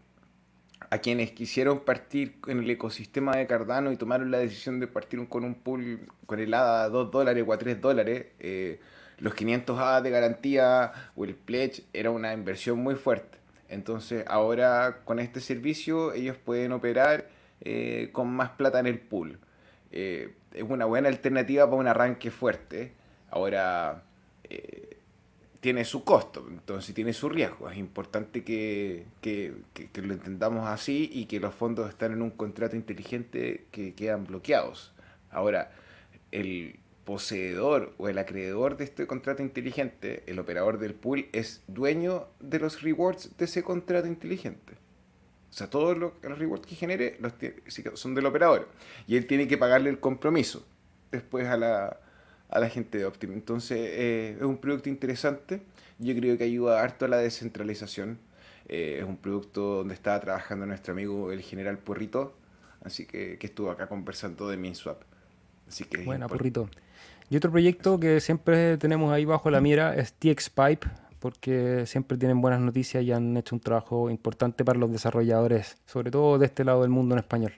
[0.91, 5.27] a quienes quisieron partir en el ecosistema de Cardano y tomaron la decisión de partir
[5.29, 8.81] con un pool con el ADA a 2 dólares o a 3 dólares, eh,
[9.19, 13.39] los 500 ADA de garantía o el pledge era una inversión muy fuerte.
[13.69, 17.29] Entonces ahora con este servicio ellos pueden operar
[17.63, 19.39] eh, con más plata en el pool.
[19.91, 22.93] Eh, es una buena alternativa para un arranque fuerte.
[23.31, 24.03] Ahora
[25.67, 27.69] tiene su costo, entonces tiene su riesgo.
[27.69, 29.05] Es importante que,
[29.95, 34.93] lo entendamos así y que los fondos están en un contrato inteligente que quedan bloqueados.
[35.29, 35.73] Ahora,
[36.31, 42.29] el poseedor o el acreedor de este contrato inteligente, el operador del pool, es dueño
[42.39, 44.75] de los rewards de ese contrato inteligente.
[45.51, 47.33] O sea, todos los, rewards que genere los
[47.95, 48.69] son del operador.
[49.09, 50.65] Y él tiene que pagarle el compromiso
[51.11, 51.99] después a la,
[52.49, 53.33] a la gente de Optim.
[53.33, 55.63] Entonces eh, es un producto interesante,
[55.99, 58.19] yo creo que ayuda harto a la descentralización.
[58.69, 62.35] Eh, es un producto donde estaba trabajando nuestro amigo el general Porrito,
[62.83, 65.03] así que, que estuvo acá conversando de MinSwap.
[65.69, 66.69] Así que Buena, Porrito.
[67.29, 70.87] Y otro proyecto que siempre tenemos ahí bajo la mira es TXPipe,
[71.19, 76.11] porque siempre tienen buenas noticias y han hecho un trabajo importante para los desarrolladores, sobre
[76.11, 77.53] todo de este lado del mundo en español.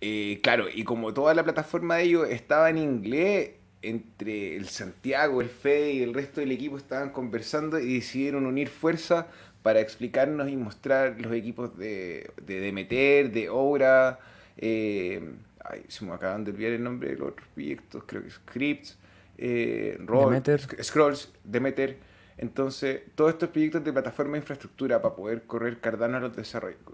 [0.00, 3.50] Eh, claro, y como toda la plataforma de ellos estaba en inglés,
[3.88, 8.68] entre el Santiago, el Fede y el resto del equipo estaban conversando y decidieron unir
[8.68, 9.28] fuerza
[9.62, 14.18] para explicarnos y mostrar los equipos de, de Demeter, de Obra,
[14.58, 15.22] eh,
[15.64, 18.98] ay, se me acaban de olvidar el nombre de los otros proyectos, creo que Scripts,
[19.38, 20.60] eh, Demeter.
[20.82, 21.98] Scrolls, Demeter.
[22.36, 26.32] Entonces, todos estos proyectos de plataforma de infraestructura para poder correr Cardano a los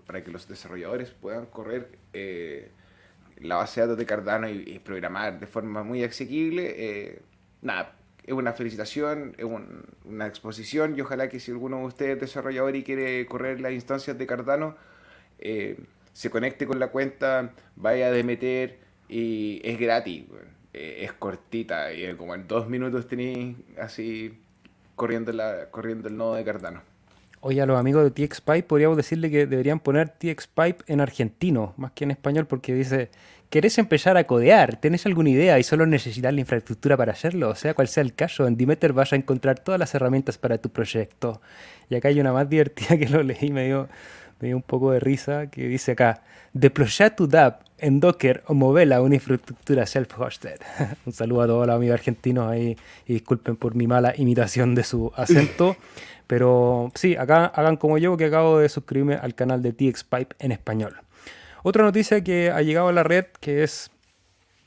[0.06, 2.70] para que los desarrolladores puedan correr eh,
[3.40, 7.22] la base de datos de Cardano y, programar de forma muy asequible, eh,
[7.62, 9.46] nada, es una felicitación, es
[10.04, 13.72] una exposición y ojalá que si alguno de ustedes es desarrollador y quiere correr las
[13.72, 14.76] instancias de Cardano,
[15.38, 15.78] eh,
[16.12, 18.78] se conecte con la cuenta, vaya a meter
[19.08, 20.24] y es gratis,
[20.74, 24.38] eh, es cortita y como en dos minutos tenéis así
[24.96, 26.89] corriendo, la, corriendo el nodo de Cardano.
[27.42, 31.92] Oye, a los amigos de TXPipe podríamos decirle que deberían poner TXPipe en argentino, más
[31.92, 33.08] que en español, porque dice,
[33.48, 34.76] ¿querés empezar a codear?
[34.76, 37.48] ¿Tenés alguna idea y solo necesitas la infraestructura para hacerlo?
[37.48, 40.58] O sea, cual sea el caso, en Dimeter vas a encontrar todas las herramientas para
[40.58, 41.40] tu proyecto.
[41.88, 43.88] Y acá hay una más divertida que lo leí y me dio,
[44.38, 46.22] me dio un poco de risa, que dice acá,
[46.52, 50.58] deploya tu DApp en Docker o movela una infraestructura self-hosted.
[51.06, 52.76] un saludo a todos los amigos argentinos ahí
[53.06, 55.78] y disculpen por mi mala imitación de su acento.
[56.30, 60.52] Pero sí, acá hagan como yo que acabo de suscribirme al canal de TXPipe en
[60.52, 60.94] español.
[61.64, 63.90] Otra noticia que ha llegado a la red que es,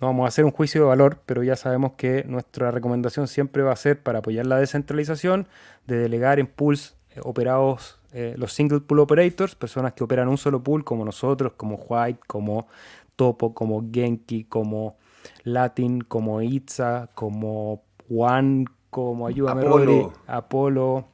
[0.01, 3.63] no vamos a hacer un juicio de valor, pero ya sabemos que nuestra recomendación siempre
[3.63, 5.47] va a ser para apoyar la descentralización,
[5.87, 10.37] de delegar en pools eh, operados eh, los single pool operators, personas que operan un
[10.37, 12.67] solo pool como nosotros, como White, como
[13.15, 14.97] Topo, como Genki, como
[15.45, 20.13] Latin, como Itza, como One, como Ayúdame Apolo.
[20.27, 21.12] Apolo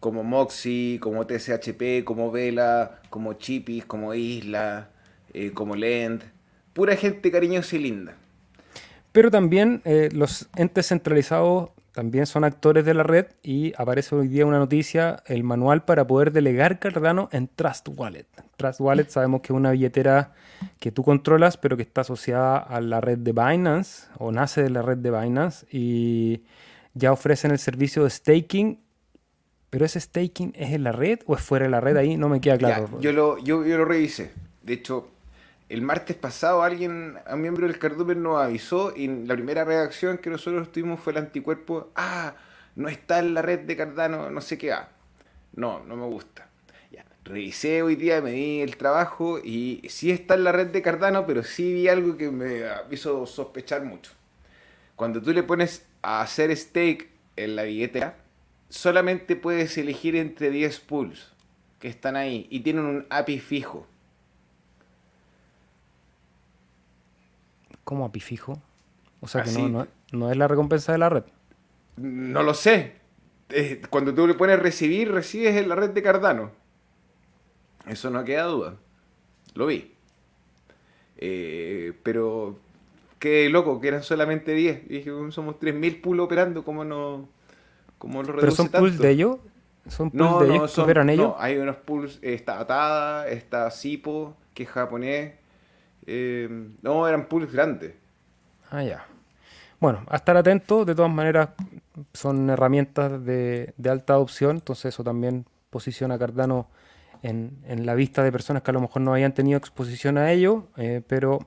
[0.00, 4.90] como Moxie, como TCHP, como Vela, como Chipis, como Isla,
[5.32, 6.22] eh, como Lend.
[6.72, 8.16] Pura gente cariñosa y linda.
[9.12, 14.28] Pero también eh, los entes centralizados también son actores de la red y aparece hoy
[14.28, 18.26] día una noticia, el manual para poder delegar Cardano en Trust Wallet.
[18.58, 20.34] Trust Wallet sabemos que es una billetera
[20.78, 24.68] que tú controlas, pero que está asociada a la red de Binance o nace de
[24.68, 26.42] la red de Binance y
[26.92, 28.78] ya ofrecen el servicio de staking
[29.70, 32.28] pero ese staking es en la red o es fuera de la red ahí, no
[32.28, 33.00] me queda claro.
[33.00, 34.32] yo, lo, yo, lo revisé.
[34.62, 35.08] De hecho,
[35.68, 40.30] el martes pasado alguien, un miembro del Carduper nos avisó y la primera reacción que
[40.30, 42.34] nosotros tuvimos fue el anticuerpo, ah,
[42.76, 44.88] no está en la red de Cardano, no sé qué, ah.
[45.54, 46.48] No, no me gusta.
[47.24, 51.26] revisé hoy día, me di el trabajo y sí está en la red de Cardano,
[51.26, 54.12] pero sí vi algo que me hizo sospechar mucho.
[54.94, 58.16] Cuando tú le pones a hacer stake en la billetera,
[58.68, 61.32] solamente puedes elegir entre 10 pools
[61.78, 63.86] que están ahí y tienen un API fijo.
[67.84, 68.60] ¿Cómo API fijo?
[69.20, 71.24] O sea que no, no, es la recompensa de la red.
[71.96, 72.94] No lo sé.
[73.90, 76.50] Cuando tú le pones recibir, recibes en la red de Cardano.
[77.86, 78.74] Eso no queda duda.
[79.54, 79.92] Lo vi.
[81.18, 82.58] Eh, pero
[83.18, 84.88] qué loco, que eran solamente 10.
[84.88, 87.28] dije, somos 3.000 pools operando, ¿cómo no,
[87.98, 89.38] cómo lo ¿Pero son pools de ellos?
[89.88, 91.28] ¿Son pools de ellos que operan ellos?
[91.28, 95.34] No, hay unos pools, está Atada, está Sipo, que es japonés.
[96.06, 96.48] Eh,
[96.82, 97.94] no, eran pools grandes.
[98.70, 99.06] Ah, ya.
[99.78, 101.50] Bueno, a estar atento, de todas maneras
[102.12, 106.68] son herramientas de, alta adopción, entonces eso también posiciona a Cardano
[107.22, 110.68] en, la vista de personas que a lo mejor no hayan tenido exposición a ello,
[110.76, 111.40] eh, pero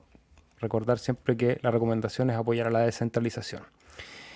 [0.60, 3.62] recordar siempre que la recomendación es apoyar a la descentralización.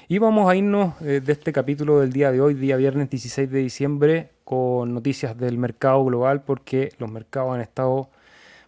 [0.07, 3.51] Y vamos a irnos eh, de este capítulo del día de hoy, día viernes 16
[3.51, 8.11] de diciembre, con noticias del mercado global, porque los mercados han estado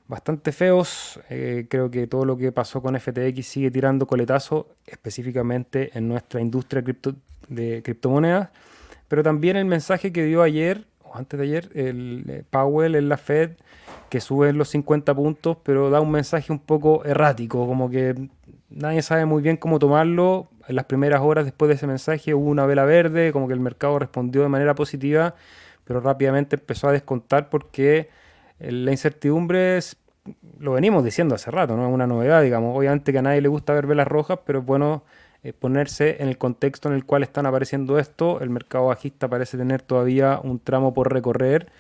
[0.09, 1.21] bastante feos.
[1.29, 6.41] Eh, creo que todo lo que pasó con FTX sigue tirando coletazo, específicamente en nuestra
[6.41, 6.83] industria
[7.49, 8.49] de criptomonedas.
[9.07, 13.11] Pero también el mensaje que dio ayer, o antes de ayer, el eh, Powell en
[13.11, 13.51] la Fed,
[14.09, 18.15] que sube los 50 puntos, pero da un mensaje un poco errático, como que
[18.71, 20.49] nadie sabe muy bien cómo tomarlo.
[20.69, 23.61] En las primeras horas después de ese mensaje hubo una vela verde, como que el
[23.61, 25.35] mercado respondió de manera positiva,
[25.85, 28.09] pero rápidamente empezó a descontar porque
[28.59, 29.97] la incertidumbre es,
[30.59, 32.77] lo venimos diciendo hace rato, no es una novedad, digamos.
[32.77, 35.05] Obviamente que a nadie le gusta ver velas rojas, pero es bueno
[35.43, 38.41] eh, ponerse en el contexto en el cual están apareciendo esto.
[38.41, 41.71] El mercado bajista parece tener todavía un tramo por recorrer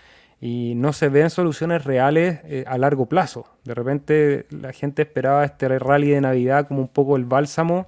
[0.41, 3.47] y no se ven soluciones reales eh, a largo plazo.
[3.64, 7.87] De repente la gente esperaba este rally de Navidad como un poco el bálsamo,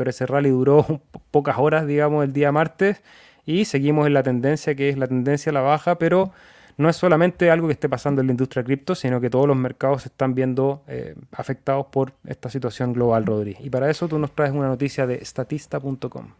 [0.00, 3.02] pero ese rally duró pocas horas, digamos, el día martes
[3.44, 6.32] y seguimos en la tendencia que es la tendencia a la baja, pero
[6.78, 9.58] no es solamente algo que esté pasando en la industria cripto, sino que todos los
[9.58, 13.58] mercados se están viendo eh, afectados por esta situación global, Rodri.
[13.60, 16.30] Y para eso tú nos traes una noticia de statista.com.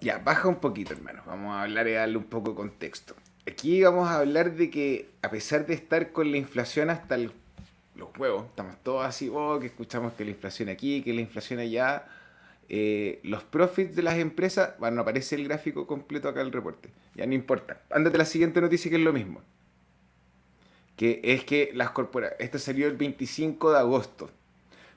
[0.00, 1.20] Ya, baja un poquito, hermano.
[1.26, 3.16] Vamos a hablar y darle un poco de contexto.
[3.44, 7.32] Aquí vamos a hablar de que a pesar de estar con la inflación hasta los
[8.16, 12.04] huevos, estamos todos así, oh, que escuchamos que la inflación aquí, que la inflación allá,
[12.68, 16.52] eh, los profits de las empresas, bueno, no aparece el gráfico completo acá en el
[16.52, 17.82] reporte, ya no importa.
[17.90, 19.42] Ándate la siguiente noticia que es lo mismo
[20.96, 24.30] que es que las corporaciones, esto salió el 25 de agosto,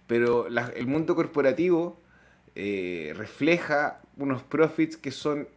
[0.06, 2.00] pero el mundo corporativo
[2.56, 5.48] eh, refleja unos profits que son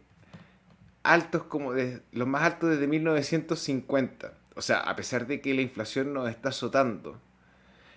[1.03, 4.33] altos como de, los más altos desde 1950.
[4.55, 7.19] O sea, a pesar de que la inflación nos está azotando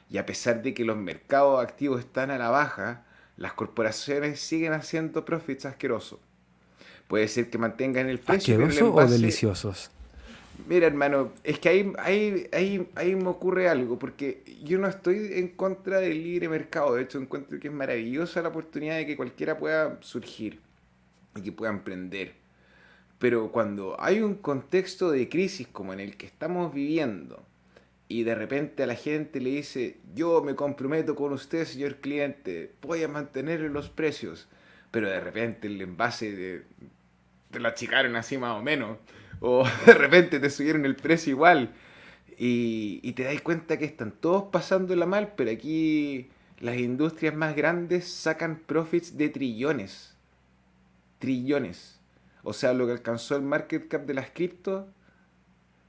[0.09, 3.05] y a pesar de que los mercados activos están a la baja,
[3.37, 6.19] las corporaciones siguen haciendo profits asquerosos.
[7.09, 8.55] Puede ser que mantengan el precio.
[8.55, 9.91] ¿Asquerosos o deliciosos?
[10.69, 15.33] Mira, hermano, es que ahí, ahí, ahí, ahí me ocurre algo, porque yo no estoy
[15.35, 19.17] en contra del libre mercado, de hecho encuentro que es maravillosa la oportunidad de que
[19.17, 20.61] cualquiera pueda surgir
[21.35, 22.35] y que pueda emprender.
[23.19, 27.45] Pero cuando hay un contexto de crisis como en el que estamos viviendo,
[28.09, 32.73] y de repente a la gente le dice, yo me comprometo con usted, señor cliente,
[32.83, 34.49] voy a mantener los precios,
[34.91, 36.63] pero de repente el envase de,
[37.51, 38.99] te lo achicaron así más o menos
[39.41, 41.75] o de repente te subieron el precio igual.
[42.37, 48.09] Y, te das cuenta que están todos pasándola mal, pero aquí las industrias más grandes
[48.13, 50.17] sacan profits de trillones.
[51.21, 52.01] Trillones.
[52.43, 54.89] O sea, lo que alcanzó el market cap de las cripto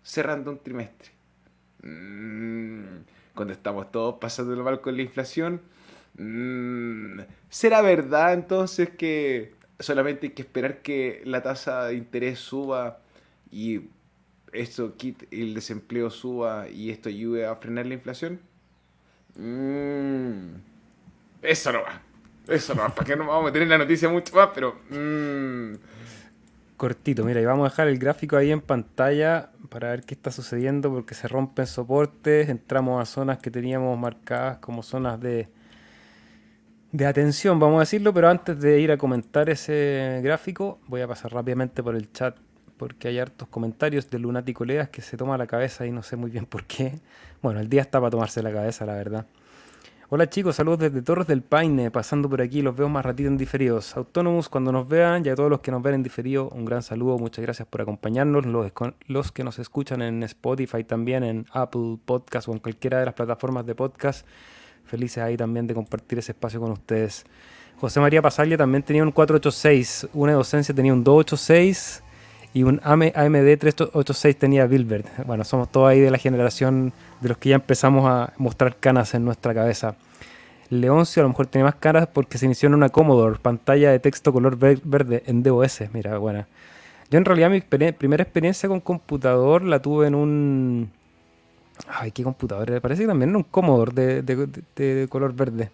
[0.03, 1.14] cerrando un trimestre.
[1.85, 5.61] Mm, cuando estamos todos pasando mal con la inflación.
[6.17, 7.19] Mm,
[7.49, 12.99] ¿Será verdad entonces que solamente hay que esperar que la tasa de interés suba
[13.51, 13.81] y
[14.51, 14.95] esto
[15.31, 18.39] el desempleo suba y esto ayude a frenar la inflación?
[19.35, 20.55] Mm,
[21.41, 22.01] eso no va.
[22.47, 22.95] Eso no va.
[22.95, 24.49] ¿Para qué no vamos a meter en la noticia mucho más?
[24.53, 24.79] Pero...
[24.89, 25.75] Mm.
[26.77, 30.29] Cortito, mira, y vamos a dejar el gráfico ahí en pantalla para ver qué está
[30.29, 35.47] sucediendo porque se rompen soportes, entramos a zonas que teníamos marcadas como zonas de,
[36.91, 41.07] de atención, vamos a decirlo, pero antes de ir a comentar ese gráfico, voy a
[41.07, 42.35] pasar rápidamente por el chat
[42.77, 46.17] porque hay hartos comentarios de Lunático Leas que se toma la cabeza y no sé
[46.17, 46.99] muy bien por qué.
[47.41, 49.25] Bueno, el día está para tomarse la cabeza, la verdad.
[50.07, 53.37] Hola chicos, saludos desde Torres del Paine, pasando por aquí, los veo más ratito en
[53.37, 53.97] diferidos.
[53.97, 56.83] Autónomos, cuando nos vean, y a todos los que nos ven en diferido, un gran
[56.83, 58.45] saludo, muchas gracias por acompañarnos.
[59.07, 63.15] Los, que nos escuchan en Spotify también, en Apple Podcast o en cualquiera de las
[63.15, 64.27] plataformas de podcast,
[64.85, 67.25] felices ahí también de compartir ese espacio con ustedes.
[67.77, 72.03] José María Pasaglia también tenía un 486, una docencia tenía un 286
[72.55, 75.05] y un AMD 386 tenía Bilbert.
[75.25, 79.13] Bueno, somos todos ahí de la generación de los que ya empezamos a mostrar canas
[79.13, 79.97] en nuestra cabeza.
[80.69, 83.99] Leoncio a lo mejor tenía más caras porque se inició en una Commodore, pantalla de
[83.99, 85.81] texto color verde en DOS.
[85.91, 86.47] Mira, buena.
[87.11, 90.91] Yo en realidad mi primera experiencia con computador la tuve en un...
[91.89, 92.79] Ay, ¿qué computador?
[92.79, 95.71] Parece que también en un Commodore de, color verde.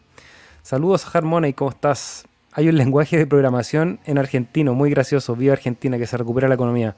[0.63, 2.25] Saludos Harmony, ¿cómo estás?
[2.53, 5.35] Hay un lenguaje de programación en argentino, muy gracioso.
[5.35, 6.95] Viva Argentina, que se recupera la economía.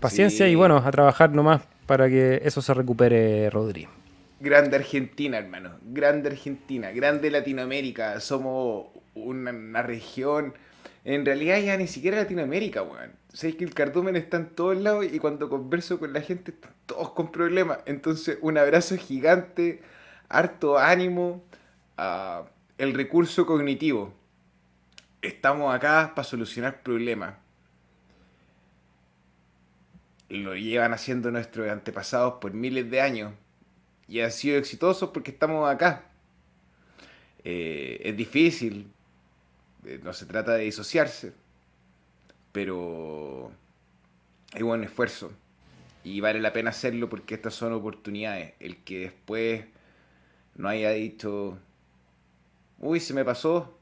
[0.00, 3.88] Paciencia y bueno, a trabajar nomás para que eso se recupere, Rodri.
[4.40, 5.70] Grande Argentina, hermano.
[5.82, 6.90] Grande Argentina.
[6.90, 8.20] Grande Latinoamérica.
[8.20, 10.52] Somos una, región.
[11.04, 13.12] En realidad ya ni siquiera Latinoamérica, weón.
[13.32, 16.72] Sabéis que el cardumen está en todos lados y cuando converso con la gente están
[16.84, 17.78] todos con problemas.
[17.86, 19.80] Entonces, un abrazo gigante,
[20.28, 21.42] harto ánimo,
[21.96, 22.44] a
[22.76, 24.12] el recurso cognitivo.
[25.24, 27.34] Estamos acá para solucionar problemas
[30.28, 33.32] lo llevan haciendo nuestros antepasados por miles de años
[34.08, 36.06] y han sido exitosos porque estamos acá.
[37.44, 38.90] Eh, es difícil,
[39.84, 41.32] eh, no se trata de disociarse,
[42.52, 43.52] pero
[44.52, 45.32] hay buen esfuerzo
[46.02, 48.54] y vale la pena hacerlo porque estas son oportunidades.
[48.60, 49.64] El que después
[50.56, 51.58] no haya dicho,
[52.78, 53.73] uy, se me pasó,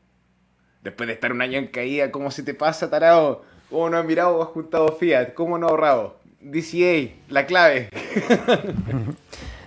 [0.83, 3.45] después de estar un año en caída, ¿cómo se te pasa, tarado?
[3.71, 5.35] ¿Cómo no has mirado o has juntado Fiat?
[5.35, 6.17] ¿Cómo no has ahorrado?
[6.41, 7.89] DCA, la clave.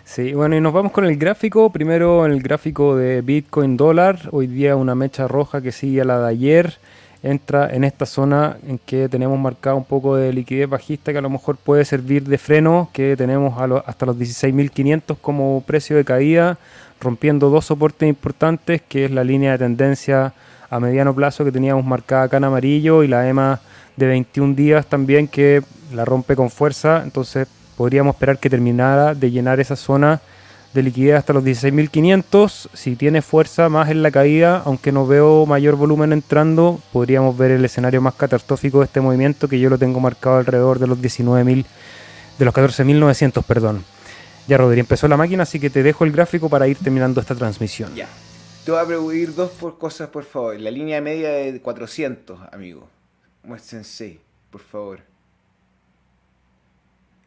[0.07, 1.71] Sí, bueno, y nos vamos con el gráfico.
[1.71, 4.29] Primero el gráfico de Bitcoin dólar.
[4.31, 6.77] Hoy día una mecha roja que sigue a la de ayer.
[7.23, 11.21] Entra en esta zona en que tenemos marcado un poco de liquidez bajista que a
[11.21, 16.59] lo mejor puede servir de freno, que tenemos hasta los 16.500 como precio de caída,
[17.01, 20.33] rompiendo dos soportes importantes, que es la línea de tendencia
[20.69, 23.59] a mediano plazo que teníamos marcada acá en amarillo y la EMA
[23.95, 25.63] de 21 días también que
[25.93, 27.47] la rompe con fuerza, entonces
[27.77, 30.21] podríamos esperar que terminara de llenar esa zona
[30.73, 32.69] de liquidez hasta los 16.500.
[32.73, 37.51] Si tiene fuerza más en la caída, aunque no veo mayor volumen entrando, podríamos ver
[37.51, 40.99] el escenario más catastrófico de este movimiento que yo lo tengo marcado alrededor de los
[40.99, 41.65] 19.000,
[42.37, 43.83] de los 14.900, perdón.
[44.47, 47.33] Ya, Rodri, empezó la máquina, así que te dejo el gráfico para ir terminando esta
[47.33, 47.95] transmisión.
[47.95, 48.07] Ya.
[48.65, 50.59] Te voy a preguntar dos por cosas, por favor.
[50.59, 52.89] La línea media de 400, amigo.
[53.43, 55.01] Muéstrense, por favor.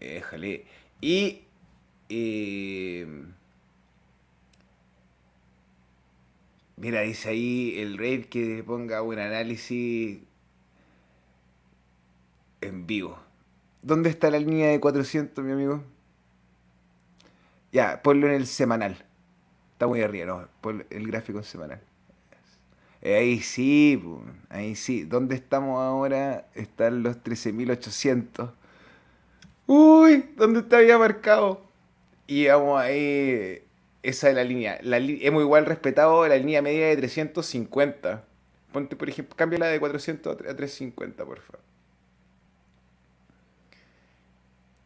[0.01, 0.67] Déjale.
[1.01, 1.43] Y.
[2.09, 3.07] Eh,
[6.75, 10.19] mira, dice ahí el rey que ponga un análisis
[12.61, 13.17] en vivo.
[13.83, 15.85] ¿Dónde está la línea de 400, mi amigo?
[17.71, 19.08] Ya, ponlo en el semanal.
[19.79, 20.49] Está muy arriba, ¿no?
[20.61, 21.81] Ponlo el gráfico semanal.
[23.01, 24.03] Eh, ahí sí,
[24.49, 25.05] ahí sí.
[25.05, 26.49] ¿Dónde estamos ahora?
[26.57, 28.51] Están los 13.800.
[29.69, 31.63] Uy, ¿dónde está había marcado?
[32.27, 33.63] Y vamos ahí,
[34.03, 34.81] esa es la línea.
[34.83, 38.25] La hemos igual respetado la línea media de 350.
[38.73, 41.61] Ponte, por ejemplo, cambia la de 400 a 350, por favor.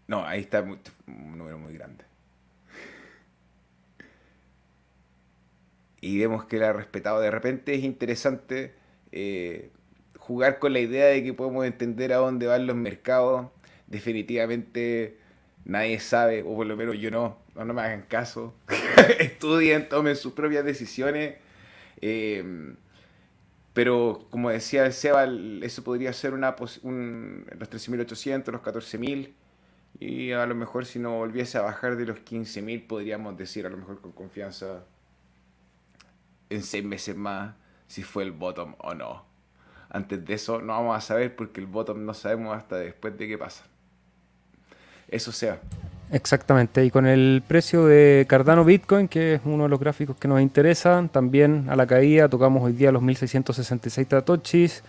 [0.06, 2.11] No, ahí está un número muy grande.
[6.02, 7.20] Y vemos que la ha respetado.
[7.20, 8.74] De repente es interesante
[9.12, 9.70] eh,
[10.18, 13.46] jugar con la idea de que podemos entender a dónde van los mercados
[13.92, 15.18] definitivamente
[15.64, 18.54] nadie sabe, o por lo menos yo no, no, me hagan caso,
[19.20, 21.36] estudien, tomen sus propias decisiones.
[22.00, 22.76] Em,
[23.74, 25.26] pero como decía el Seba,
[25.62, 29.32] eso podría ser una un, los 13.800, los 14.000.
[30.00, 33.70] Y a lo mejor si no volviese a bajar de los 15.000, podríamos decir a
[33.70, 34.84] lo mejor con confianza
[36.54, 37.54] en seis meses más
[37.86, 39.24] si fue el bottom o no.
[39.90, 43.28] Antes de eso no vamos a saber porque el bottom no sabemos hasta después de
[43.28, 43.64] qué pasa
[45.12, 45.60] eso sea.
[46.10, 50.28] Exactamente, y con el precio de Cardano Bitcoin, que es uno de los gráficos que
[50.28, 54.82] nos interesan, también a la caída tocamos hoy día los 1666 Tatochis.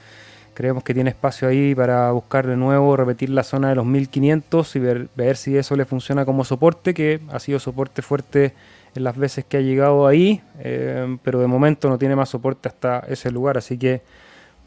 [0.53, 4.75] Creemos que tiene espacio ahí para buscar de nuevo, repetir la zona de los 1500
[4.75, 8.53] y ver, ver si eso le funciona como soporte, que ha sido soporte fuerte
[8.95, 12.69] en las veces que ha llegado ahí, eh, pero de momento no tiene más soporte
[12.69, 14.01] hasta ese lugar, así que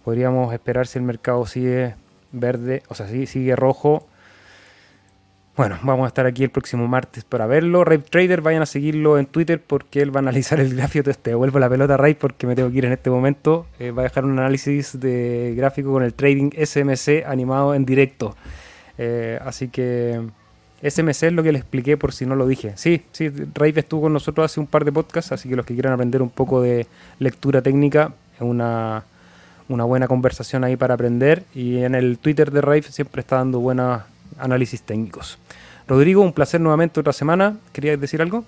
[0.05, 1.95] podríamos esperar si el mercado sigue
[2.33, 4.07] verde, o sea, si sigue rojo,
[5.57, 7.83] Bueno, vamos a estar aquí el próximo martes para verlo.
[7.83, 11.11] Rape Trader, vayan a seguirlo en Twitter porque él va a analizar el gráfico.
[11.11, 13.67] Te devuelvo la pelota, Rape, porque me tengo que ir en este momento.
[13.79, 18.37] Eh, va a dejar un análisis de gráfico con el trading SMC animado en directo.
[18.99, 20.21] Eh, así que
[20.91, 22.73] SMC es lo que le expliqué por si no lo dije.
[22.77, 25.75] Sí, sí, Rape estuvo con nosotros hace un par de podcasts, así que los que
[25.75, 26.87] quieran aprender un poco de
[27.19, 29.05] lectura técnica, es una,
[29.69, 31.45] una buena conversación ahí para aprender.
[31.55, 34.03] Y en el Twitter de Rafe siempre está dando buenos
[34.39, 35.39] análisis técnicos.
[35.89, 37.57] Rodrigo, un placer nuevamente otra semana.
[37.73, 38.45] ¿Querías decir algo?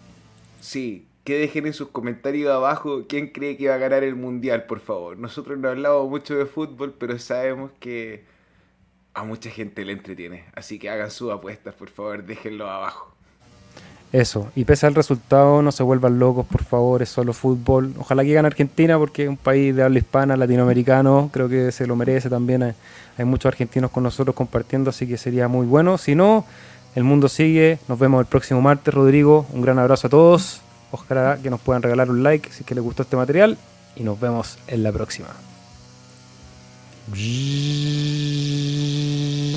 [0.61, 4.65] Sí, que dejen en sus comentarios abajo quién cree que va a ganar el mundial,
[4.65, 5.19] por favor.
[5.19, 8.25] Nosotros no hablamos mucho de fútbol, pero sabemos que
[9.19, 10.45] a mucha gente le entretiene.
[10.55, 13.13] Así que hagan sus apuestas, por favor, déjenlo abajo.
[14.13, 17.93] Eso, y pese al resultado, no se vuelvan locos, por favor, es solo fútbol.
[17.99, 21.87] Ojalá que gane Argentina, porque es un país de habla hispana, latinoamericano, creo que se
[21.87, 22.75] lo merece también.
[23.19, 25.99] Hay, muchos argentinos con nosotros compartiendo, así que sería muy bueno.
[25.99, 26.47] Si no,
[26.95, 27.81] el mundo sigue.
[27.89, 29.45] Nos vemos el próximo martes, Rodrigo.
[29.53, 30.63] Un gran abrazo a todos.
[30.93, 33.59] Ojalá que nos puedan regalar un like si es que les gustó este material.
[33.97, 35.29] Y nos vemos en la próxima.
[37.11, 39.48] ビー